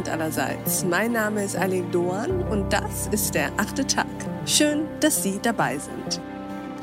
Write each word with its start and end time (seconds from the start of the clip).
Abend 0.00 0.08
allerseits. 0.08 0.82
Mein 0.84 1.12
Name 1.12 1.44
ist 1.44 1.56
Ali 1.56 1.84
Doan 1.92 2.42
und 2.48 2.72
das 2.72 3.08
ist 3.10 3.34
der 3.34 3.52
achte 3.58 3.86
Tag. 3.86 4.06
Schön, 4.46 4.88
dass 5.00 5.22
Sie 5.22 5.38
dabei 5.42 5.76
sind. 5.76 6.22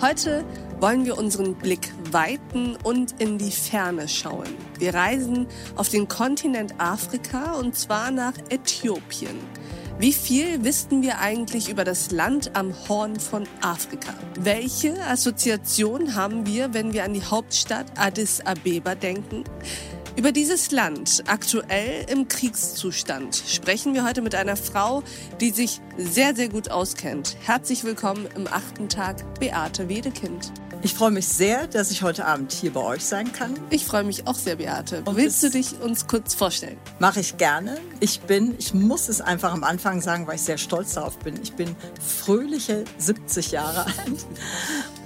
Heute 0.02 0.46
wollen 0.80 1.04
wir 1.04 1.18
unseren 1.18 1.56
Blick 1.56 1.92
weiten 2.12 2.78
und 2.84 3.20
in 3.20 3.40
die 3.40 3.50
Ferne 3.50 4.08
schauen. 4.08 4.46
Wir 4.78 4.94
reisen 4.94 5.48
auf 5.76 5.90
den 5.90 6.08
Kontinent 6.08 6.76
Afrika 6.78 7.54
und 7.54 7.76
zwar 7.76 8.12
nach 8.12 8.34
Äthiopien. 8.50 9.40
Wie 9.98 10.14
viel 10.14 10.64
wissen 10.64 11.02
wir 11.02 11.18
eigentlich 11.18 11.70
über 11.70 11.84
das 11.84 12.12
Land 12.12 12.56
am 12.56 12.72
Horn 12.88 13.20
von 13.20 13.46
Afrika? 13.62 14.14
Welche 14.40 14.94
Assoziation 15.08 16.14
haben 16.14 16.46
wir, 16.46 16.76
wenn 16.76 16.94
wir 16.94 17.04
an 17.04 17.16
die 17.16 17.24
Hauptstadt 17.24 17.88
Addis 17.96 18.42
Abeba 18.46 18.94
denken? 18.94 19.44
Über 20.18 20.32
dieses 20.32 20.72
Land, 20.72 21.24
aktuell 21.28 22.08
im 22.10 22.28
Kriegszustand, 22.28 23.36
sprechen 23.36 23.94
wir 23.94 24.04
heute 24.04 24.24
mit 24.24 24.34
einer 24.34 24.56
Frau, 24.56 25.04
die 25.40 25.52
sich 25.52 25.80
sehr, 25.96 26.36
sehr 26.36 26.50
gut 26.50 26.72
auskennt. 26.72 27.38
Herzlich 27.46 27.84
willkommen 27.84 28.28
im 28.36 28.48
achten 28.48 28.90
Tag, 28.90 29.40
Beate 29.40 29.90
Wedekind. 29.90 30.52
Ich 30.84 30.94
freue 30.94 31.12
mich 31.12 31.28
sehr, 31.28 31.68
dass 31.68 31.90
ich 31.90 32.04
heute 32.04 32.26
Abend 32.26 32.52
hier 32.52 32.72
bei 32.72 32.82
euch 32.82 33.04
sein 33.04 33.32
kann. 33.34 33.54
Ich 33.72 33.86
freue 33.86 34.04
mich 34.04 34.28
auch 34.28 34.36
sehr, 34.36 34.58
Beate. 34.58 35.02
Und 35.06 35.18
Willst 35.18 35.42
du 35.42 35.50
dich 35.50 35.80
uns 35.82 36.08
kurz 36.08 36.36
vorstellen? 36.36 36.78
Mache 37.00 37.20
ich 37.20 37.38
gerne. 37.38 37.78
Ich 38.00 38.22
bin, 38.22 38.56
ich 38.60 38.74
muss 38.74 39.10
es 39.10 39.20
einfach 39.20 39.54
am 39.54 39.64
Anfang 39.64 40.02
sagen, 40.02 40.28
weil 40.28 40.36
ich 40.36 40.44
sehr 40.44 40.58
stolz 40.60 40.94
darauf 40.94 41.18
bin. 41.20 41.42
Ich 41.42 41.54
bin 41.54 41.76
fröhliche 42.00 42.84
70 43.00 43.52
Jahre 43.52 43.86
alt 43.86 44.26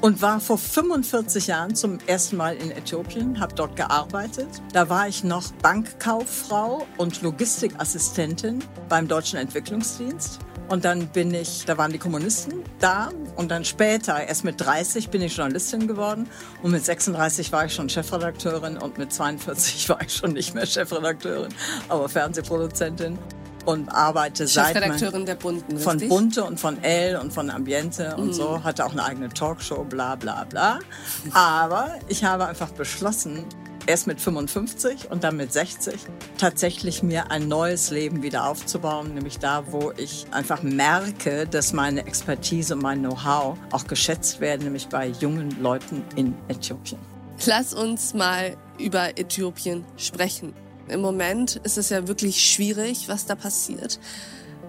und 0.02 0.22
war 0.22 0.42
vor 0.42 0.58
45 0.58 1.48
Jahren 1.48 1.74
zum 1.74 2.00
ersten 2.06 2.36
Mal 2.36 2.58
in 2.58 2.72
Äthiopien, 2.72 3.40
habe 3.40 3.56
dort 3.56 3.76
gearbeitet. 3.78 4.50
Da 4.74 4.90
war 4.90 5.08
ich 5.08 5.24
noch 5.24 5.52
Bankkauffrau 5.62 6.86
und 6.98 7.22
Logistikassistentin 7.22 8.60
beim 8.90 9.08
Deutschen 9.08 9.40
Entwicklungsdienst. 9.40 10.40
Und 10.72 10.86
dann 10.86 11.08
bin 11.08 11.34
ich, 11.34 11.66
da 11.66 11.78
waren 11.78 11.92
die 11.92 11.98
Kommunisten 11.98 12.64
da. 12.80 13.10
Und 13.36 13.52
dann 13.52 13.66
später, 13.66 14.26
erst 14.26 14.46
mit 14.46 14.62
30 14.62 15.10
bin 15.10 15.22
ich 15.22 15.36
Journalistin 15.36 15.86
geworden. 15.86 16.30
Und 16.64 16.72
mit 16.72 16.86
36 16.86 17.52
war 17.52 17.66
ich 17.66 17.74
schon 17.74 17.90
Chefredakteurin. 17.90 18.78
Und 18.78 18.98
mit 18.98 19.12
42 19.12 19.90
war 19.90 20.02
ich 20.02 20.14
schon 20.14 20.32
nicht 20.32 20.56
mehr 20.56 20.66
Chefredakteurin, 20.66 21.54
aber 21.90 22.08
Fernsehproduzentin. 22.08 23.20
Und 23.66 23.90
arbeite 23.90 24.48
seit 24.48 24.76
Chefredakteurin 24.76 25.26
der 25.26 25.36
Bunten, 25.36 25.78
von 25.78 26.00
Bunte 26.08 26.46
und 26.46 26.58
von 26.58 26.82
Elle 26.82 27.20
und 27.20 27.34
von 27.34 27.50
Ambiente 27.50 28.16
und 28.16 28.28
mhm. 28.28 28.34
so. 28.34 28.64
Hatte 28.64 28.86
auch 28.86 28.94
eine 28.94 29.04
eigene 29.04 29.28
Talkshow 29.28 29.84
bla 29.84 30.16
bla 30.16 30.46
bla. 30.46 30.80
Aber 31.34 31.96
ich 32.08 32.24
habe 32.24 32.46
einfach 32.46 32.70
beschlossen 32.70 33.44
erst 33.88 34.08
mit 34.08 34.20
55 34.20 35.12
und 35.12 35.24
dann 35.24 35.38
mit 35.38 35.52
60, 35.54 35.96
tatsächlich 36.38 37.04
mir 37.04 37.32
ein 37.32 37.48
neues 37.48 37.92
Leben 37.92 38.24
wieder 38.24 38.48
aufzubauen, 38.48 39.14
nämlich 39.14 39.40
da, 39.40 39.72
wo 39.72 39.92
ich 39.98 40.26
einfach 40.32 40.64
merke, 40.64 41.48
dass 41.48 41.74
meine 41.74 42.06
Expertise 42.06 42.76
und 42.76 42.84
mein 42.84 43.00
Know-how 43.00 43.58
auch 43.72 43.88
geschätzt 43.88 44.40
werden, 44.40 44.64
nämlich 44.64 44.88
bei 44.88 45.08
jungen 45.08 45.62
Leuten 45.62 46.04
in 46.16 46.36
Äthiopien. 46.48 47.00
Lass 47.46 47.74
uns 47.74 48.14
mal 48.14 48.56
über 48.78 49.18
Äthiopien 49.18 49.84
sprechen. 49.98 50.54
Im 50.88 51.02
Moment 51.02 51.56
ist 51.64 51.78
es 51.78 51.90
ja 51.90 52.08
wirklich 52.08 52.44
schwierig, 52.44 53.08
was 53.08 53.26
da 53.26 53.36
passiert. 53.36 54.00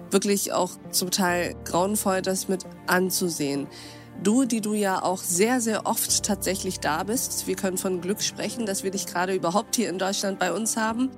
Wirklich 0.09 0.53
auch 0.53 0.71
zum 0.91 1.11
Teil 1.11 1.55
grauenvoll, 1.65 2.21
das 2.21 2.47
mit 2.47 2.65
anzusehen. 2.87 3.67
Du, 4.21 4.45
die 4.45 4.61
du 4.61 4.73
ja 4.73 5.01
auch 5.01 5.21
sehr, 5.21 5.59
sehr 5.59 5.85
oft 5.85 6.23
tatsächlich 6.23 6.79
da 6.79 7.03
bist. 7.03 7.47
Wir 7.47 7.55
können 7.55 7.77
von 7.77 8.01
Glück 8.01 8.21
sprechen, 8.21 8.65
dass 8.65 8.83
wir 8.83 8.91
dich 8.91 9.05
gerade 9.05 9.33
überhaupt 9.33 9.75
hier 9.75 9.89
in 9.89 9.97
Deutschland 9.97 10.39
bei 10.39 10.53
uns 10.53 10.77
haben. 10.77 11.09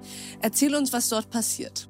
Erzähl 0.41 0.75
uns, 0.75 0.93
was 0.93 1.09
dort 1.09 1.29
passiert. 1.29 1.87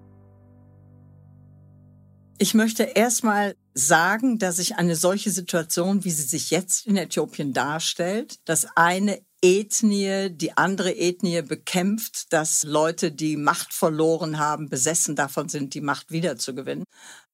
Ich 2.37 2.53
möchte 2.53 2.83
erstmal 2.83 3.55
sagen, 3.73 4.39
dass 4.39 4.59
ich 4.59 4.75
eine 4.75 4.95
solche 4.95 5.31
Situation, 5.31 6.03
wie 6.03 6.11
sie 6.11 6.23
sich 6.23 6.49
jetzt 6.49 6.85
in 6.85 6.97
Äthiopien 6.97 7.53
darstellt, 7.53 8.39
dass 8.45 8.67
eine 8.75 9.21
Ethnie 9.41 10.29
die 10.31 10.57
andere 10.57 10.91
Ethnie 10.91 11.41
bekämpft, 11.43 12.33
dass 12.33 12.63
Leute, 12.63 13.11
die 13.11 13.37
Macht 13.37 13.73
verloren 13.73 14.39
haben, 14.39 14.69
besessen 14.69 15.15
davon 15.15 15.49
sind, 15.49 15.75
die 15.75 15.81
Macht 15.81 16.11
wiederzugewinnen. 16.11 16.85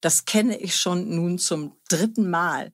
Das 0.01 0.25
kenne 0.25 0.57
ich 0.57 0.75
schon 0.75 1.09
nun 1.15 1.39
zum 1.39 1.77
dritten 1.87 2.29
Mal. 2.29 2.73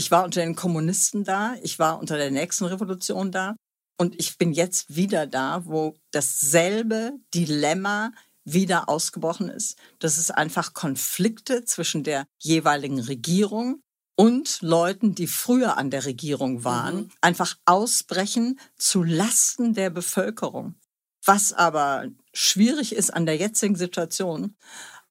Ich 0.00 0.10
war 0.10 0.24
unter 0.24 0.40
den 0.40 0.56
Kommunisten 0.56 1.24
da, 1.24 1.56
ich 1.62 1.78
war 1.78 2.00
unter 2.00 2.16
der 2.16 2.30
nächsten 2.30 2.64
Revolution 2.64 3.30
da 3.30 3.54
und 3.98 4.18
ich 4.18 4.38
bin 4.38 4.54
jetzt 4.54 4.96
wieder 4.96 5.26
da, 5.26 5.66
wo 5.66 5.94
dasselbe 6.10 7.12
Dilemma 7.34 8.10
wieder 8.46 8.88
ausgebrochen 8.88 9.50
ist. 9.50 9.76
Das 9.98 10.16
ist 10.16 10.30
einfach 10.30 10.72
Konflikte 10.72 11.66
zwischen 11.66 12.02
der 12.02 12.24
jeweiligen 12.38 12.98
Regierung 12.98 13.82
und 14.16 14.62
Leuten, 14.62 15.14
die 15.14 15.26
früher 15.26 15.76
an 15.76 15.90
der 15.90 16.06
Regierung 16.06 16.64
waren, 16.64 16.96
mhm. 16.96 17.10
einfach 17.20 17.56
ausbrechen 17.66 18.58
zu 18.78 19.02
Lasten 19.02 19.74
der 19.74 19.90
Bevölkerung. 19.90 20.76
Was 21.26 21.52
aber 21.52 22.06
schwierig 22.32 22.94
ist 22.94 23.12
an 23.12 23.26
der 23.26 23.36
jetzigen 23.36 23.76
Situation, 23.76 24.56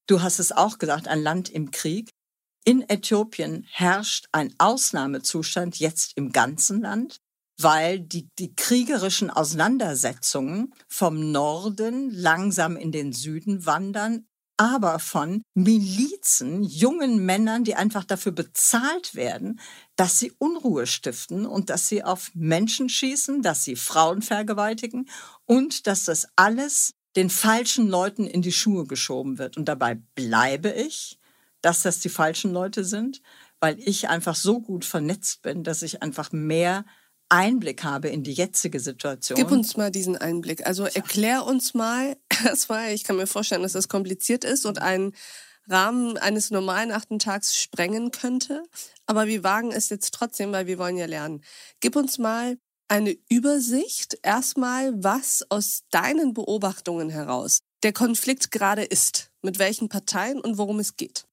du 0.07 0.23
hast 0.23 0.39
es 0.39 0.51
auch 0.51 0.79
gesagt, 0.79 1.07
ein 1.07 1.21
Land 1.21 1.47
im 1.47 1.69
Krieg, 1.69 2.09
in 2.65 2.87
Äthiopien 2.87 3.65
herrscht 3.69 4.27
ein 4.31 4.53
Ausnahmezustand 4.57 5.79
jetzt 5.79 6.13
im 6.15 6.31
ganzen 6.31 6.81
Land, 6.81 7.19
weil 7.59 7.99
die, 7.99 8.29
die 8.39 8.55
kriegerischen 8.55 9.29
Auseinandersetzungen 9.29 10.73
vom 10.87 11.31
Norden 11.31 12.09
langsam 12.11 12.77
in 12.77 12.91
den 12.91 13.11
Süden 13.11 13.65
wandern, 13.65 14.25
aber 14.57 14.99
von 14.99 15.41
Milizen, 15.53 16.63
jungen 16.63 17.25
Männern, 17.25 17.63
die 17.63 17.75
einfach 17.75 18.03
dafür 18.03 18.33
bezahlt 18.33 19.15
werden, 19.15 19.59
dass 19.95 20.19
sie 20.19 20.33
Unruhe 20.37 20.85
stiften 20.85 21.45
und 21.45 21.69
dass 21.69 21.87
sie 21.87 22.03
auf 22.03 22.31
Menschen 22.33 22.89
schießen, 22.89 23.41
dass 23.41 23.63
sie 23.63 23.77
Frauen 23.77 24.21
vergewaltigen 24.21 25.09
und 25.45 25.87
dass 25.87 26.03
das 26.03 26.27
alles 26.35 26.91
den 27.15 27.29
falschen 27.29 27.87
Leuten 27.87 28.27
in 28.27 28.41
die 28.41 28.51
Schuhe 28.51 28.85
geschoben 28.85 29.37
wird. 29.37 29.57
Und 29.57 29.65
dabei 29.65 29.95
bleibe 30.15 30.71
ich 30.71 31.18
dass 31.61 31.81
das 31.81 31.99
die 31.99 32.09
falschen 32.09 32.51
Leute 32.51 32.83
sind, 32.83 33.21
weil 33.59 33.77
ich 33.79 34.09
einfach 34.09 34.35
so 34.35 34.61
gut 34.61 34.85
vernetzt 34.85 35.41
bin, 35.41 35.63
dass 35.63 35.81
ich 35.81 36.01
einfach 36.01 36.31
mehr 36.31 36.85
Einblick 37.29 37.83
habe 37.83 38.09
in 38.09 38.23
die 38.23 38.33
jetzige 38.33 38.79
Situation. 38.79 39.37
Gib 39.37 39.51
uns 39.51 39.77
mal 39.77 39.91
diesen 39.91 40.17
Einblick. 40.17 40.65
Also 40.65 40.85
erklär 40.85 41.45
uns 41.45 41.73
mal, 41.73 42.17
erstmal, 42.45 42.91
ich 42.91 43.03
kann 43.03 43.17
mir 43.17 43.27
vorstellen, 43.27 43.61
dass 43.61 43.73
das 43.73 43.87
kompliziert 43.87 44.43
ist 44.43 44.65
und 44.65 44.81
einen 44.81 45.13
Rahmen 45.67 46.17
eines 46.17 46.49
normalen 46.49 46.91
achten 46.91 47.19
Tags 47.19 47.55
sprengen 47.55 48.11
könnte. 48.11 48.63
Aber 49.05 49.27
wir 49.27 49.43
wagen 49.43 49.71
es 49.71 49.89
jetzt 49.89 50.13
trotzdem, 50.13 50.51
weil 50.51 50.65
wir 50.65 50.79
wollen 50.79 50.97
ja 50.97 51.05
lernen. 51.05 51.43
Gib 51.79 51.95
uns 51.95 52.17
mal 52.17 52.57
eine 52.87 53.15
Übersicht, 53.29 54.17
erstmal, 54.23 54.91
was 55.03 55.45
aus 55.49 55.83
deinen 55.91 56.33
Beobachtungen 56.33 57.09
heraus 57.09 57.59
der 57.83 57.93
Konflikt 57.93 58.51
gerade 58.51 58.83
ist, 58.83 59.31
mit 59.41 59.59
welchen 59.59 59.87
Parteien 59.89 60.41
und 60.41 60.57
worum 60.57 60.79
es 60.79 60.97
geht. 60.97 61.25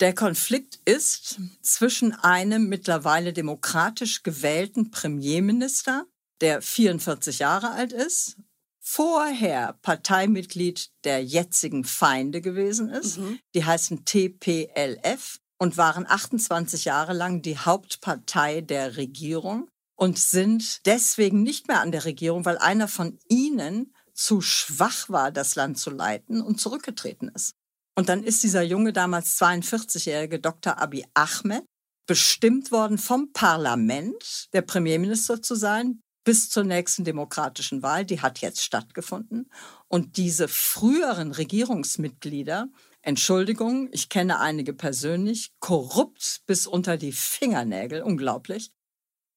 Der 0.00 0.14
Konflikt 0.14 0.78
ist 0.84 1.38
zwischen 1.62 2.12
einem 2.12 2.68
mittlerweile 2.68 3.32
demokratisch 3.32 4.22
gewählten 4.22 4.90
Premierminister, 4.90 6.06
der 6.42 6.60
44 6.60 7.38
Jahre 7.38 7.70
alt 7.70 7.94
ist, 7.94 8.36
vorher 8.78 9.78
Parteimitglied 9.80 10.90
der 11.04 11.24
jetzigen 11.24 11.84
Feinde 11.84 12.42
gewesen 12.42 12.90
ist. 12.90 13.18
Mhm. 13.18 13.40
Die 13.54 13.64
heißen 13.64 14.04
TPLF 14.04 15.40
und 15.58 15.78
waren 15.78 16.06
28 16.06 16.84
Jahre 16.84 17.14
lang 17.14 17.40
die 17.40 17.56
Hauptpartei 17.56 18.60
der 18.60 18.98
Regierung 18.98 19.68
und 19.96 20.18
sind 20.18 20.84
deswegen 20.86 21.42
nicht 21.42 21.68
mehr 21.68 21.80
an 21.80 21.90
der 21.90 22.04
Regierung, 22.04 22.44
weil 22.44 22.58
einer 22.58 22.86
von 22.86 23.18
ihnen 23.28 23.94
zu 24.12 24.40
schwach 24.40 25.08
war, 25.08 25.32
das 25.32 25.56
Land 25.56 25.78
zu 25.78 25.90
leiten 25.90 26.42
und 26.42 26.60
zurückgetreten 26.60 27.28
ist. 27.34 27.55
Und 27.98 28.08
dann 28.10 28.22
ist 28.22 28.42
dieser 28.42 28.62
junge, 28.62 28.92
damals 28.92 29.40
42-jährige 29.40 30.38
Dr. 30.38 30.78
Abiy 30.78 31.04
Ahmed 31.14 31.64
bestimmt 32.06 32.70
worden 32.70 32.98
vom 32.98 33.32
Parlament, 33.32 34.48
der 34.52 34.62
Premierminister 34.62 35.42
zu 35.42 35.54
sein, 35.54 36.00
bis 36.24 36.50
zur 36.50 36.64
nächsten 36.64 37.04
demokratischen 37.04 37.82
Wahl. 37.82 38.04
Die 38.04 38.20
hat 38.20 38.40
jetzt 38.40 38.62
stattgefunden. 38.62 39.50
Und 39.88 40.16
diese 40.16 40.48
früheren 40.48 41.32
Regierungsmitglieder, 41.32 42.68
Entschuldigung, 43.02 43.88
ich 43.92 44.08
kenne 44.08 44.40
einige 44.40 44.74
persönlich, 44.74 45.52
korrupt 45.60 46.42
bis 46.46 46.66
unter 46.66 46.96
die 46.96 47.12
Fingernägel, 47.12 48.02
unglaublich, 48.02 48.72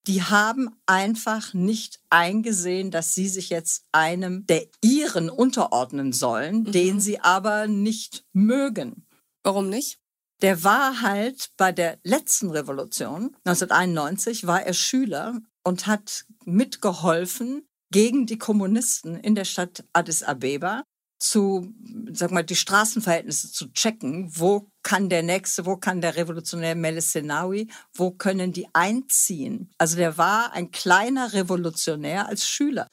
die 0.08 0.24
haben 0.24 0.70
einfach 0.86 1.54
nicht 1.54 2.00
eingesehen, 2.10 2.92
dass 2.92 3.14
sie 3.14 3.28
sich 3.28 3.50
jetzt 3.50 3.86
einem 3.92 4.46
der 4.48 4.66
ihren 4.82 5.30
unterordnen 5.30 6.14
sollen, 6.14 6.64
mhm. 6.64 6.72
den 6.72 7.00
sie 7.00 7.20
aber 7.20 7.68
nicht 7.68 8.26
mögen. 8.34 9.06
Warum 9.44 9.70
nicht? 9.70 10.00
Der 10.42 10.64
war 10.64 11.02
halt 11.02 11.52
bei 11.58 11.72
der 11.72 12.00
letzten 12.04 12.50
Revolution, 12.50 13.36
1991, 13.44 14.48
war 14.48 14.64
er 14.64 14.74
Schüler 14.74 15.40
und 15.64 15.86
hat 15.86 16.26
mitgeholfen 16.46 17.68
gegen 17.92 18.26
die 18.26 18.38
Kommunisten 18.38 19.16
in 19.16 19.36
der 19.36 19.46
Stadt 19.46 19.84
Addis 19.94 20.24
Abeba. 20.24 20.84
Zu, 21.20 21.74
sag 22.12 22.32
mal, 22.32 22.44
die 22.44 22.56
Straßenverhältnisse 22.56 23.52
zu 23.52 23.72
checken. 23.74 24.32
Wo 24.34 24.72
kann 24.84 25.10
der 25.10 25.22
Nächste, 25.24 25.66
wo 25.66 25.78
kann 25.78 26.02
der 26.02 26.16
Revolutionär 26.16 26.76
Meles 26.76 27.12
Zenawi, 27.12 27.70
wo 27.94 28.12
können 28.12 28.54
die 28.54 28.68
einziehen? 28.74 29.70
Also 29.78 29.98
der 29.98 30.18
war 30.18 30.54
ein 30.54 30.72
kleiner 30.72 31.34
Revolutionär 31.34 32.28
als 32.28 32.48
Schüler, 32.48 32.88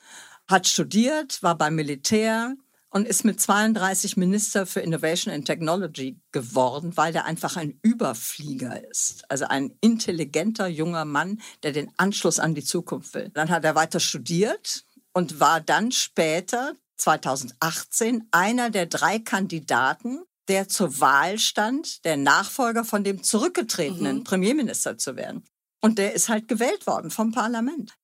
hat 0.48 0.66
studiert, 0.66 1.42
war 1.42 1.56
beim 1.56 1.76
Militär, 1.76 2.56
und 2.96 3.06
ist 3.06 3.26
mit 3.26 3.38
32 3.38 4.16
Minister 4.16 4.64
für 4.64 4.80
Innovation 4.80 5.32
and 5.32 5.44
Technology 5.44 6.18
geworden, 6.32 6.96
weil 6.96 7.12
der 7.12 7.26
einfach 7.26 7.56
ein 7.56 7.78
Überflieger 7.82 8.88
ist. 8.88 9.30
Also 9.30 9.44
ein 9.44 9.76
intelligenter 9.82 10.66
junger 10.66 11.04
Mann, 11.04 11.42
der 11.62 11.72
den 11.72 11.92
Anschluss 11.98 12.38
an 12.38 12.54
die 12.54 12.64
Zukunft 12.64 13.12
will. 13.12 13.28
Dann 13.34 13.50
hat 13.50 13.64
er 13.64 13.74
weiter 13.74 14.00
studiert 14.00 14.86
und 15.12 15.40
war 15.40 15.60
dann 15.60 15.92
später, 15.92 16.72
2018, 16.96 18.28
einer 18.30 18.70
der 18.70 18.86
drei 18.86 19.18
Kandidaten, 19.18 20.20
der 20.48 20.68
zur 20.68 21.00
Wahl 21.00 21.38
stand, 21.38 22.04
der 22.04 22.16
Nachfolger 22.16 22.84
von 22.84 23.04
dem 23.04 23.22
zurückgetretenen 23.22 24.18
mhm. 24.18 24.24
Premierminister 24.24 24.96
zu 24.96 25.16
werden. 25.16 25.44
Und 25.80 25.98
der 25.98 26.14
ist 26.14 26.28
halt 26.28 26.48
gewählt 26.48 26.86
worden 26.86 27.10
vom 27.10 27.32
Parlament. 27.32 27.94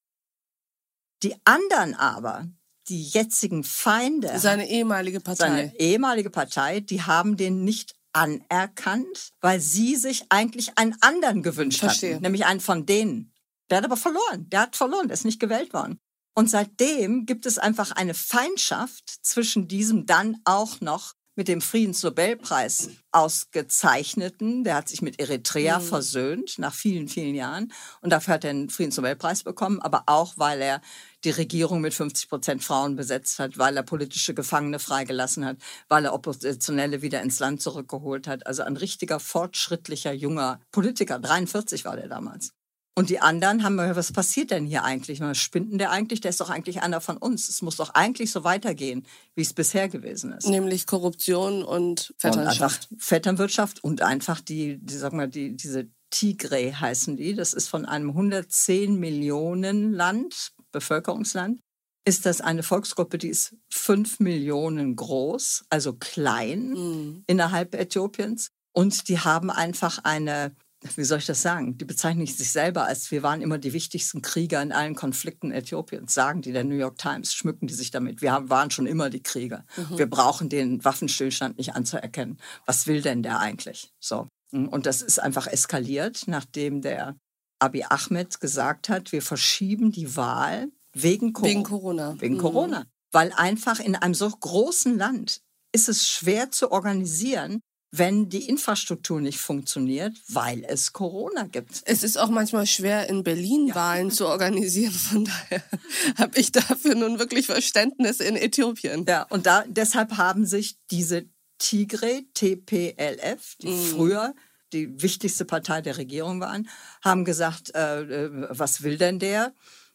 Die 1.23 1.37
anderen 1.45 1.95
aber, 1.95 2.49
die 2.89 3.03
jetzigen 3.03 3.65
Feinde. 3.65 4.39
Seine 4.39 4.69
ehemalige 4.69 5.21
Partei. 5.21 5.47
Seine 5.47 5.81
ehemalige 5.81 6.31
Partei, 6.31 6.81
die 6.81 7.03
haben 7.03 7.37
den 7.37 7.65
nicht 7.65 7.95
anerkannt, 8.13 9.33
weil 9.41 9.61
sie 9.61 9.97
sich 9.97 10.25
eigentlich 10.29 10.77
einen 10.77 10.97
anderen 11.01 11.43
gewünscht 11.43 11.81
Verstehe. 11.81 12.15
hatten, 12.15 12.23
nämlich 12.23 12.45
einen 12.45 12.61
von 12.61 12.85
denen. 12.85 13.33
Der 13.71 13.79
hat 13.79 13.85
aber 13.85 13.97
verloren. 13.97 14.49
Der 14.51 14.63
hat 14.63 14.77
verloren, 14.77 15.09
der 15.09 15.15
ist 15.15 15.25
nicht 15.25 15.41
gewählt 15.41 15.73
worden. 15.73 15.99
Und 16.35 16.49
seitdem 16.49 17.27
gibt 17.27 17.47
es 17.47 17.59
einfach 17.59 17.93
eine 17.93 18.15
Feindschaft 18.15 19.09
zwischen 19.23 19.69
diesem 19.69 20.07
dann 20.07 20.37
auch 20.45 20.81
noch 20.81 21.15
mit 21.35 21.49
dem 21.49 21.61
Friedensnobelpreis 21.61 22.91
ausgezeichneten. 23.11 24.65
Der 24.65 24.75
hat 24.75 24.89
sich 24.89 25.01
mit 25.01 25.19
Eritrea 25.19 25.79
mhm. 25.79 25.83
versöhnt 25.83 26.59
nach 26.59 26.75
vielen, 26.75 27.09
vielen 27.09 27.35
Jahren. 27.35 27.73
Und 28.03 28.11
dafür 28.11 28.35
hat 28.35 28.45
er 28.45 28.53
den 28.53 28.69
Friedensnobelpreis 28.69 29.43
bekommen, 29.43 29.81
aber 29.81 30.05
auch, 30.07 30.35
weil 30.37 30.61
er 30.61 30.83
die 31.25 31.31
Regierung 31.31 31.81
mit 31.81 31.95
50 31.95 32.29
Prozent 32.29 32.65
Frauen 32.65 32.97
besetzt 32.97 33.39
hat, 33.39 33.57
weil 33.57 33.77
er 33.77 33.83
politische 33.83 34.35
Gefangene 34.35 34.79
freigelassen 34.79 35.45
hat, 35.45 35.57
weil 35.89 36.05
er 36.05 36.13
Oppositionelle 36.13 37.01
wieder 37.01 37.23
ins 37.23 37.39
Land 37.39 37.63
zurückgeholt 37.63 38.27
hat. 38.27 38.47
Also 38.47 38.63
ein 38.63 38.77
richtiger, 38.77 39.19
fortschrittlicher, 39.19 40.13
junger 40.13 40.61
Politiker. 40.71 41.19
43 41.19 41.85
war 41.85 41.97
der 41.97 42.09
damals. 42.09 42.53
Und 42.95 43.09
die 43.09 43.21
anderen 43.21 43.63
haben, 43.63 43.79
was 43.79 44.13
passiert 44.13 44.51
denn 44.51 44.67
hier 44.67 44.85
eigentlich? 44.85 45.21
Was 45.21 45.39
spinnt 45.39 45.81
der 45.81 45.91
eigentlich? 45.91 46.21
Der 46.21 46.29
ist 46.29 46.41
doch 46.41 46.51
eigentlich 46.51 46.83
einer 46.83 47.01
von 47.01 47.17
uns. 47.17 47.49
Es 47.49 47.63
muss 47.63 47.77
doch 47.77 47.91
eigentlich 47.95 48.31
so 48.31 48.45
weitergehen, 48.45 49.07
wie 49.35 49.41
es 49.41 49.55
bisher 49.55 49.89
gewesen 49.89 50.33
ist. 50.33 50.47
Nämlich 50.47 50.87
Korruption 50.87 51.65
und 51.65 52.15
Vetternwirtschaft. 52.19 52.89
Und 52.91 53.03
Vetternwirtschaft 53.03 53.83
und 53.83 54.03
einfach 54.03 54.41
die, 54.41 54.79
die 54.79 54.97
sag 54.97 55.15
mal, 55.15 55.29
die, 55.29 55.57
diese 55.57 55.89
Tigray 56.11 56.73
heißen 56.73 57.17
die. 57.17 57.35
Das 57.35 57.55
ist 57.55 57.69
von 57.69 57.87
einem 57.87 58.11
110 58.11 58.95
Millionen 58.97 59.93
Land, 59.95 60.53
Bevölkerungsland, 60.71 61.61
ist 62.05 62.27
das 62.27 62.41
eine 62.41 62.63
Volksgruppe, 62.63 63.17
die 63.17 63.29
ist 63.29 63.57
fünf 63.71 64.21
Millionen 64.21 64.97
groß, 64.97 65.65
also 65.71 65.95
klein 65.95 66.71
mhm. 66.71 67.25
innerhalb 67.27 67.75
Äthiopiens. 67.75 68.51
Und 68.75 69.09
die 69.09 69.19
haben 69.19 69.51
einfach 69.51 70.01
eine 70.05 70.55
wie 70.97 71.05
soll 71.05 71.19
ich 71.19 71.27
das 71.27 71.43
sagen? 71.43 71.79
Die 71.79 71.85
bezeichnen 71.85 72.27
sich 72.27 72.51
selber 72.51 72.85
als, 72.85 73.11
wir 73.11 73.23
waren 73.23 73.41
immer 73.41 73.59
die 73.59 73.73
wichtigsten 73.73 74.23
Krieger 74.23 74.61
in 74.63 74.73
allen 74.73 74.95
Konflikten 74.95 75.53
Äthiopiens, 75.53 76.15
sagen 76.15 76.43
die 76.43 76.53
der 76.53 76.65
New 76.65 76.77
York 76.77 76.99
Times, 76.99 77.35
schmücken 77.35 77.67
die 77.67 77.75
sich 77.75 77.91
damit. 77.91 78.23
Wir 78.23 78.49
waren 78.49 78.71
schon 78.71 78.87
immer 78.87 79.11
die 79.11 79.23
Krieger. 79.23 79.65
Mhm. 79.77 79.99
Wir 79.99 80.11
brauchen 80.11 80.49
den 80.49 80.85
Waffenstillstand 80.85 81.59
nicht 81.59 81.75
anzuerkennen. 81.75 82.39
Was 82.67 82.87
will 82.87 83.03
denn 83.03 83.23
der 83.23 83.41
eigentlich? 83.41 83.93
So. 84.01 84.29
Und 84.53 84.87
das 84.87 85.01
ist 85.01 85.19
einfach 85.19 85.47
eskaliert, 85.47 86.25
nachdem 86.27 86.83
der 86.83 87.17
Abiy 87.59 87.85
Ahmed 87.89 88.41
gesagt 88.41 88.89
hat, 88.89 89.13
wir 89.13 89.23
verschieben 89.23 89.93
die 89.93 90.17
Wahl 90.17 90.69
wegen, 90.93 91.33
Cor 91.33 91.49
wegen 91.49 91.63
Corona. 91.63 92.21
Wegen 92.21 92.35
mhm. 92.35 92.41
Corona. 92.41 92.87
Weil 93.13 93.33
einfach 93.33 93.81
in 93.81 93.97
einem 93.97 94.15
so 94.15 94.29
großen 94.29 94.99
Land 94.99 95.41
ist 95.73 95.89
es 95.89 96.09
schwer 96.09 96.51
zu 96.51 96.71
organisieren, 96.71 97.61
wenn 97.95 98.31
die 98.31 98.49
Infrastruktur 98.49 99.21
nicht 99.21 99.39
funktioniert, 99.39 100.17
weil 100.29 100.65
es 100.67 100.95
Corona 100.95 101.45
gibt. 101.45 101.83
Es 101.85 102.03
ist 102.03 102.17
auch 102.17 102.31
manchmal 102.31 102.67
schwer, 102.67 103.09
in 103.11 103.23
Berlin 103.23 103.67
ja. 103.67 103.75
Wahlen 103.75 104.11
zu 104.11 104.27
organisieren. 104.27 104.93
Von 104.93 105.27
daher 105.27 105.63
habe 106.19 106.41
ich 106.41 106.53
dafür 106.53 106.95
nun 106.95 107.19
wirklich 107.19 107.47
Verständnis 107.47 108.21
in 108.21 108.35
Äthiopien. 108.37 109.05
Ja, 109.07 109.25
und 109.29 109.45
da, 109.45 109.65
deshalb 109.69 110.17
haben 110.17 110.47
sich 110.47 110.79
diese 110.91 111.27
Tigre, 111.59 112.23
TPLF, 112.33 113.57
die 113.61 113.69
mm. 113.69 113.85
früher 113.91 114.35
die 114.73 115.03
wichtigste 115.03 115.45
Partei 115.45 115.83
der 115.83 115.99
Regierung 115.99 116.41
waren, 116.41 116.71
haben 117.05 117.27
gesagt, 117.27 117.75
äh, 117.75 118.03
äh 118.03 118.31
was 118.49 118.83
will 118.83 118.97
denn 118.97 119.19
der? 119.19 119.53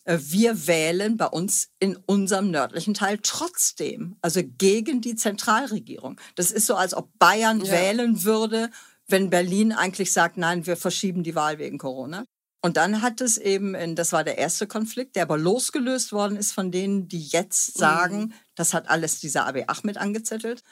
Äh, 0.08 0.20
wir 0.22 0.68
wählen 0.68 1.18
bei 1.18 1.28
uns 1.28 1.70
in 1.80 1.98
unserem 2.06 2.50
nördlichen 2.50 2.94
Teil 2.94 3.20
trotzdem, 3.22 4.16
also 4.22 4.42
gegen 4.44 5.02
die 5.02 5.16
Zentralregierung. 5.16 6.20
Das 6.36 6.50
ist 6.50 6.66
so, 6.66 6.76
als 6.76 6.94
ob 6.94 7.10
Bayern 7.20 7.62
ja. 7.62 7.74
wählen 7.74 8.24
würde, 8.24 8.72
wenn 9.08 9.30
Berlin 9.30 9.72
eigentlich 9.72 10.12
sagt, 10.12 10.38
nein, 10.38 10.66
wir 10.66 10.78
verschieben 10.78 11.24
die 11.24 11.36
Wahl 11.36 11.60
wegen 11.60 11.78
Corona. 11.78 12.26
Und 12.62 12.76
dann 12.76 13.02
hat 13.02 13.22
es 13.22 13.38
eben, 13.38 13.96
das 13.96 14.12
war 14.14 14.24
der 14.24 14.38
erste 14.38 14.66
Konflikt, 14.66 15.16
der 15.16 15.24
aber 15.24 15.38
losgelöst 15.38 16.12
worden 16.12 16.38
ist 16.38 16.54
von 16.54 16.72
denen, 16.72 17.08
die 17.08 17.24
jetzt 17.28 17.76
mhm. 17.76 17.80
sagen, 17.80 18.20
mhm. 18.20 18.34
das 18.56 18.74
hat 18.74 18.90
alles 18.90 19.20
dieser 19.20 19.46
AB 19.46 19.66
Ahmed 19.68 19.98
angezettelt. 19.98 20.64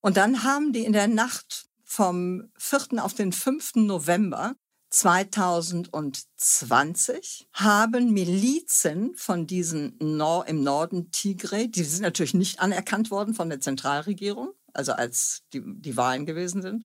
Und 0.00 0.16
dann 0.16 0.42
haben 0.44 0.72
die 0.72 0.84
in 0.84 0.92
der 0.92 1.08
Nacht 1.08 1.66
vom 1.82 2.50
4. 2.58 3.04
auf 3.04 3.14
den 3.14 3.32
5. 3.32 3.76
November 3.76 4.54
2020 4.94 7.48
haben 7.52 8.12
Milizen 8.12 9.16
von 9.16 9.48
diesen 9.48 9.96
Nor 9.98 10.46
im 10.46 10.62
Norden 10.62 11.10
Tigray, 11.10 11.68
die 11.68 11.82
sind 11.82 12.02
natürlich 12.02 12.34
nicht 12.34 12.60
anerkannt 12.60 13.10
worden 13.10 13.34
von 13.34 13.48
der 13.48 13.58
Zentralregierung, 13.60 14.52
also 14.72 14.92
als 14.92 15.42
die, 15.52 15.62
die 15.64 15.96
Wahlen 15.96 16.26
gewesen 16.26 16.62
sind, 16.62 16.84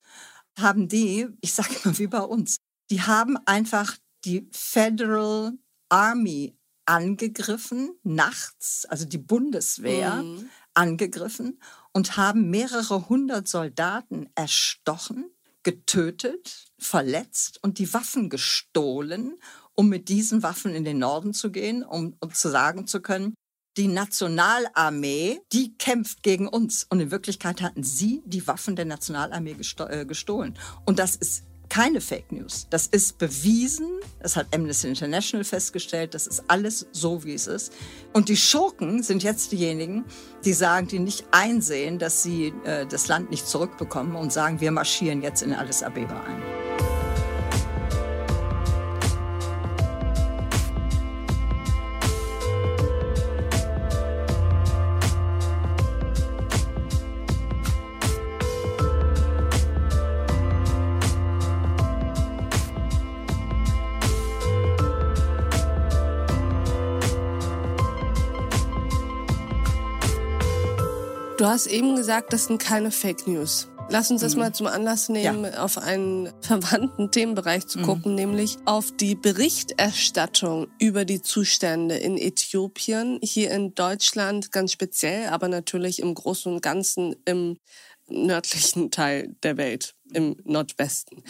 haben 0.57 0.87
die, 0.87 1.27
ich 1.41 1.53
sage 1.53 1.75
immer 1.83 1.99
wie 1.99 2.07
bei 2.07 2.21
uns, 2.21 2.55
die 2.89 3.03
haben 3.03 3.37
einfach 3.45 3.95
die 4.25 4.49
Federal 4.51 5.53
Army 5.89 6.57
angegriffen, 6.87 7.91
nachts, 8.01 8.85
also 8.85 9.05
die 9.05 9.19
Bundeswehr 9.19 10.23
mhm. 10.23 10.49
angegriffen 10.73 11.61
und 11.93 12.17
haben 12.17 12.49
mehrere 12.49 13.07
hundert 13.07 13.47
Soldaten 13.47 14.31
erstochen 14.33 15.29
getötet, 15.63 16.67
verletzt 16.77 17.59
und 17.63 17.79
die 17.79 17.93
Waffen 17.93 18.29
gestohlen, 18.29 19.39
um 19.75 19.89
mit 19.89 20.09
diesen 20.09 20.43
Waffen 20.43 20.73
in 20.75 20.83
den 20.83 20.99
Norden 20.99 21.33
zu 21.33 21.51
gehen, 21.51 21.83
um, 21.83 22.15
um 22.19 22.33
zu 22.33 22.49
sagen 22.49 22.87
zu 22.87 23.01
können, 23.01 23.33
die 23.77 23.87
Nationalarmee, 23.87 25.39
die 25.53 25.77
kämpft 25.77 26.23
gegen 26.23 26.47
uns. 26.47 26.85
Und 26.89 26.99
in 26.99 27.11
Wirklichkeit 27.11 27.61
hatten 27.61 27.83
sie 27.83 28.21
die 28.25 28.45
Waffen 28.47 28.75
der 28.75 28.85
Nationalarmee 28.85 29.55
äh, 29.87 30.05
gestohlen. 30.05 30.57
Und 30.85 30.99
das 30.99 31.15
ist 31.15 31.45
keine 31.69 32.01
Fake 32.01 32.31
News. 32.31 32.67
Das 32.69 32.87
ist 32.87 33.17
bewiesen. 33.17 33.87
Das 34.21 34.35
hat 34.35 34.47
Amnesty 34.53 34.87
International 34.87 35.43
festgestellt. 35.43 36.13
Das 36.13 36.27
ist 36.27 36.43
alles 36.47 36.87
so, 36.91 37.23
wie 37.23 37.33
es 37.33 37.47
ist. 37.47 37.73
Und 38.13 38.29
die 38.29 38.37
Schurken 38.37 39.03
sind 39.03 39.23
jetzt 39.23 39.51
diejenigen, 39.51 40.05
die 40.43 40.53
sagen, 40.53 40.87
die 40.87 40.99
nicht 40.99 41.25
einsehen, 41.31 41.99
dass 41.99 42.23
sie 42.23 42.53
äh, 42.65 42.85
das 42.85 43.07
Land 43.07 43.29
nicht 43.29 43.47
zurückbekommen 43.47 44.15
und 44.15 44.33
sagen, 44.33 44.59
wir 44.59 44.71
marschieren 44.71 45.21
jetzt 45.21 45.41
in 45.41 45.53
Addis 45.53 45.83
Abeba 45.83 46.21
ein. 46.21 46.98
Du 71.39 71.45
hast 71.45 71.67
eben 71.67 71.95
gesagt, 71.95 72.33
das 72.33 72.47
sind 72.47 72.57
keine 72.57 72.91
Fake 72.91 73.25
News. 73.25 73.69
Lass 73.89 74.11
uns 74.11 74.19
das 74.19 74.33
mhm. 74.35 74.41
mal 74.41 74.53
zum 74.53 74.67
Anlass 74.67 75.07
nehmen, 75.07 75.45
ja. 75.45 75.63
auf 75.63 75.77
einen 75.77 76.33
verwandten 76.41 77.11
Themenbereich 77.11 77.65
zu 77.65 77.79
mhm. 77.79 77.83
gucken, 77.83 78.11
mhm. 78.11 78.15
nämlich 78.17 78.57
auf 78.65 78.91
die 78.91 79.15
Berichterstattung 79.15 80.67
über 80.79 81.05
die 81.05 81.21
Zustände 81.21 81.95
in 81.95 82.17
Äthiopien, 82.17 83.19
hier 83.23 83.51
in 83.51 83.73
Deutschland 83.73 84.51
ganz 84.51 84.73
speziell, 84.73 85.29
aber 85.29 85.47
natürlich 85.47 85.99
im 85.99 86.13
Großen 86.13 86.51
und 86.51 86.61
Ganzen 86.61 87.15
im 87.23 87.57
nördlichen 88.09 88.91
Teil 88.91 89.33
der 89.41 89.55
Welt, 89.55 89.95
im 90.11 90.35
Nordwesten. 90.43 91.23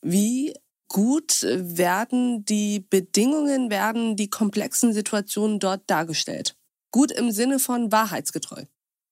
Wie 0.00 0.54
gut 0.88 1.42
werden 1.44 2.44
die 2.44 2.80
Bedingungen, 2.80 3.70
werden 3.70 4.16
die 4.16 4.28
komplexen 4.28 4.92
Situationen 4.92 5.60
dort 5.60 5.82
dargestellt? 5.86 6.56
Gut 6.90 7.12
im 7.12 7.30
Sinne 7.30 7.60
von 7.60 7.92
wahrheitsgetreu. 7.92 8.64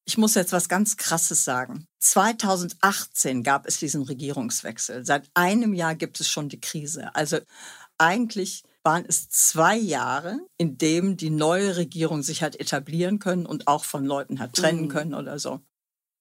Ich 0.07 0.19
muss 0.19 0.35
jetzt 0.35 0.53
was 0.53 0.69
ganz 0.69 0.97
Krasses 0.97 1.45
sagen. 1.45 1.87
2018 2.01 3.43
gab 3.43 3.67
es 3.67 3.79
diesen 3.79 4.03
Regierungswechsel. 4.03 5.05
Seit 5.05 5.31
einem 5.35 5.75
Jahr 5.75 5.95
gibt 5.95 6.21
es 6.21 6.29
schon 6.29 6.49
die 6.49 6.61
Krise. 6.61 7.15
Also 7.15 7.39
eigentlich 7.99 8.65
waren 8.83 9.05
es 9.07 9.29
zwei 9.29 9.77
Jahre, 9.77 10.41
in 10.57 10.79
dem 10.79 11.17
die 11.17 11.31
neue 11.31 11.77
Regierung 11.77 12.23
sich 12.23 12.43
hat 12.43 12.57
etablieren 12.57 13.19
können 13.19 13.47
und 13.47 13.69
auch 13.69 13.85
von 13.85 14.05
Leuten 14.05 14.39
hat 14.41 14.55
trennen 14.55 14.85
mhm. 14.85 14.89
können 14.89 15.15
oder 15.15 15.39
so. 15.39 15.61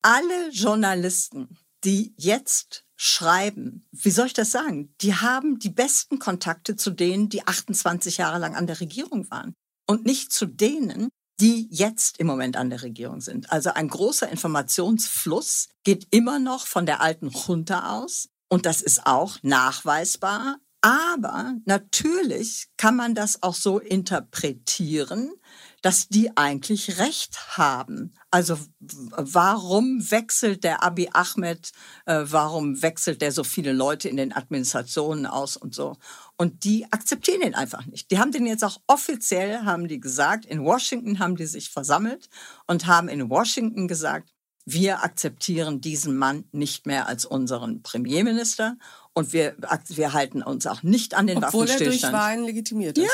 Alle 0.01 0.49
Journalisten, 0.51 1.57
die 1.83 2.13
jetzt 2.17 2.85
schreiben, 2.95 3.87
wie 3.91 4.11
soll 4.11 4.27
ich 4.27 4.33
das 4.33 4.51
sagen? 4.51 4.93
Die 5.01 5.15
haben 5.15 5.59
die 5.59 5.69
besten 5.69 6.19
Kontakte 6.19 6.75
zu 6.75 6.91
denen, 6.91 7.29
die 7.29 7.47
28 7.47 8.17
Jahre 8.17 8.39
lang 8.39 8.55
an 8.55 8.67
der 8.67 8.81
Regierung 8.81 9.29
waren 9.31 9.53
und 9.87 10.05
nicht 10.05 10.33
zu 10.33 10.45
denen, 10.45 11.09
die 11.39 11.67
jetzt 11.71 12.19
im 12.19 12.27
Moment 12.27 12.57
an 12.57 12.69
der 12.69 12.83
Regierung 12.83 13.21
sind. 13.21 13.51
Also 13.51 13.71
ein 13.71 13.87
großer 13.87 14.29
Informationsfluss 14.29 15.69
geht 15.83 16.07
immer 16.11 16.39
noch 16.39 16.67
von 16.67 16.85
der 16.85 17.01
alten 17.01 17.29
Junta 17.29 17.97
aus. 17.99 18.29
Und 18.49 18.65
das 18.65 18.81
ist 18.81 19.05
auch 19.05 19.37
nachweisbar 19.41 20.57
aber 20.81 21.55
natürlich 21.65 22.67
kann 22.77 22.95
man 22.95 23.13
das 23.13 23.43
auch 23.43 23.53
so 23.53 23.79
interpretieren, 23.79 25.33
dass 25.81 26.07
die 26.07 26.35
eigentlich 26.37 26.99
Recht 26.99 27.57
haben. 27.57 28.13
Also 28.31 28.59
warum 28.77 30.11
wechselt 30.11 30.63
der 30.63 30.83
Abi 30.83 31.09
Ahmed, 31.13 31.71
äh, 32.05 32.21
warum 32.25 32.81
wechselt 32.81 33.23
der 33.23 33.31
so 33.31 33.43
viele 33.43 33.73
Leute 33.73 34.07
in 34.07 34.17
den 34.17 34.33
Administrationen 34.33 35.25
aus 35.25 35.57
und 35.57 35.73
so? 35.73 35.95
Und 36.37 36.63
die 36.63 36.85
akzeptieren 36.91 37.41
den 37.41 37.55
einfach 37.55 37.85
nicht. 37.87 38.11
Die 38.11 38.19
haben 38.19 38.31
den 38.31 38.45
jetzt 38.45 38.63
auch 38.63 38.77
offiziell, 38.85 39.65
haben 39.65 39.87
die 39.87 39.99
gesagt, 39.99 40.45
in 40.45 40.63
Washington 40.63 41.17
haben 41.17 41.37
die 41.37 41.47
sich 41.47 41.71
versammelt 41.71 42.29
und 42.67 42.85
haben 42.85 43.09
in 43.09 43.29
Washington 43.29 43.87
gesagt, 43.87 44.29
wir 44.65 45.03
akzeptieren 45.03 45.81
diesen 45.81 46.15
Mann 46.15 46.45
nicht 46.51 46.85
mehr 46.85 47.07
als 47.07 47.25
unseren 47.25 47.81
Premierminister 47.81 48.77
und 49.13 49.33
wir, 49.33 49.55
wir 49.87 50.13
halten 50.13 50.43
uns 50.43 50.67
auch 50.67 50.83
nicht 50.83 51.15
an 51.15 51.25
den 51.25 51.43
Obwohl 51.43 51.67
Waffenstillstand. 51.67 52.13
Obwohl 52.13 52.19
er 52.19 52.21
durch 52.21 52.27
Wahlen 52.27 52.45
legitimiert 52.45 52.97
ist. 52.99 53.09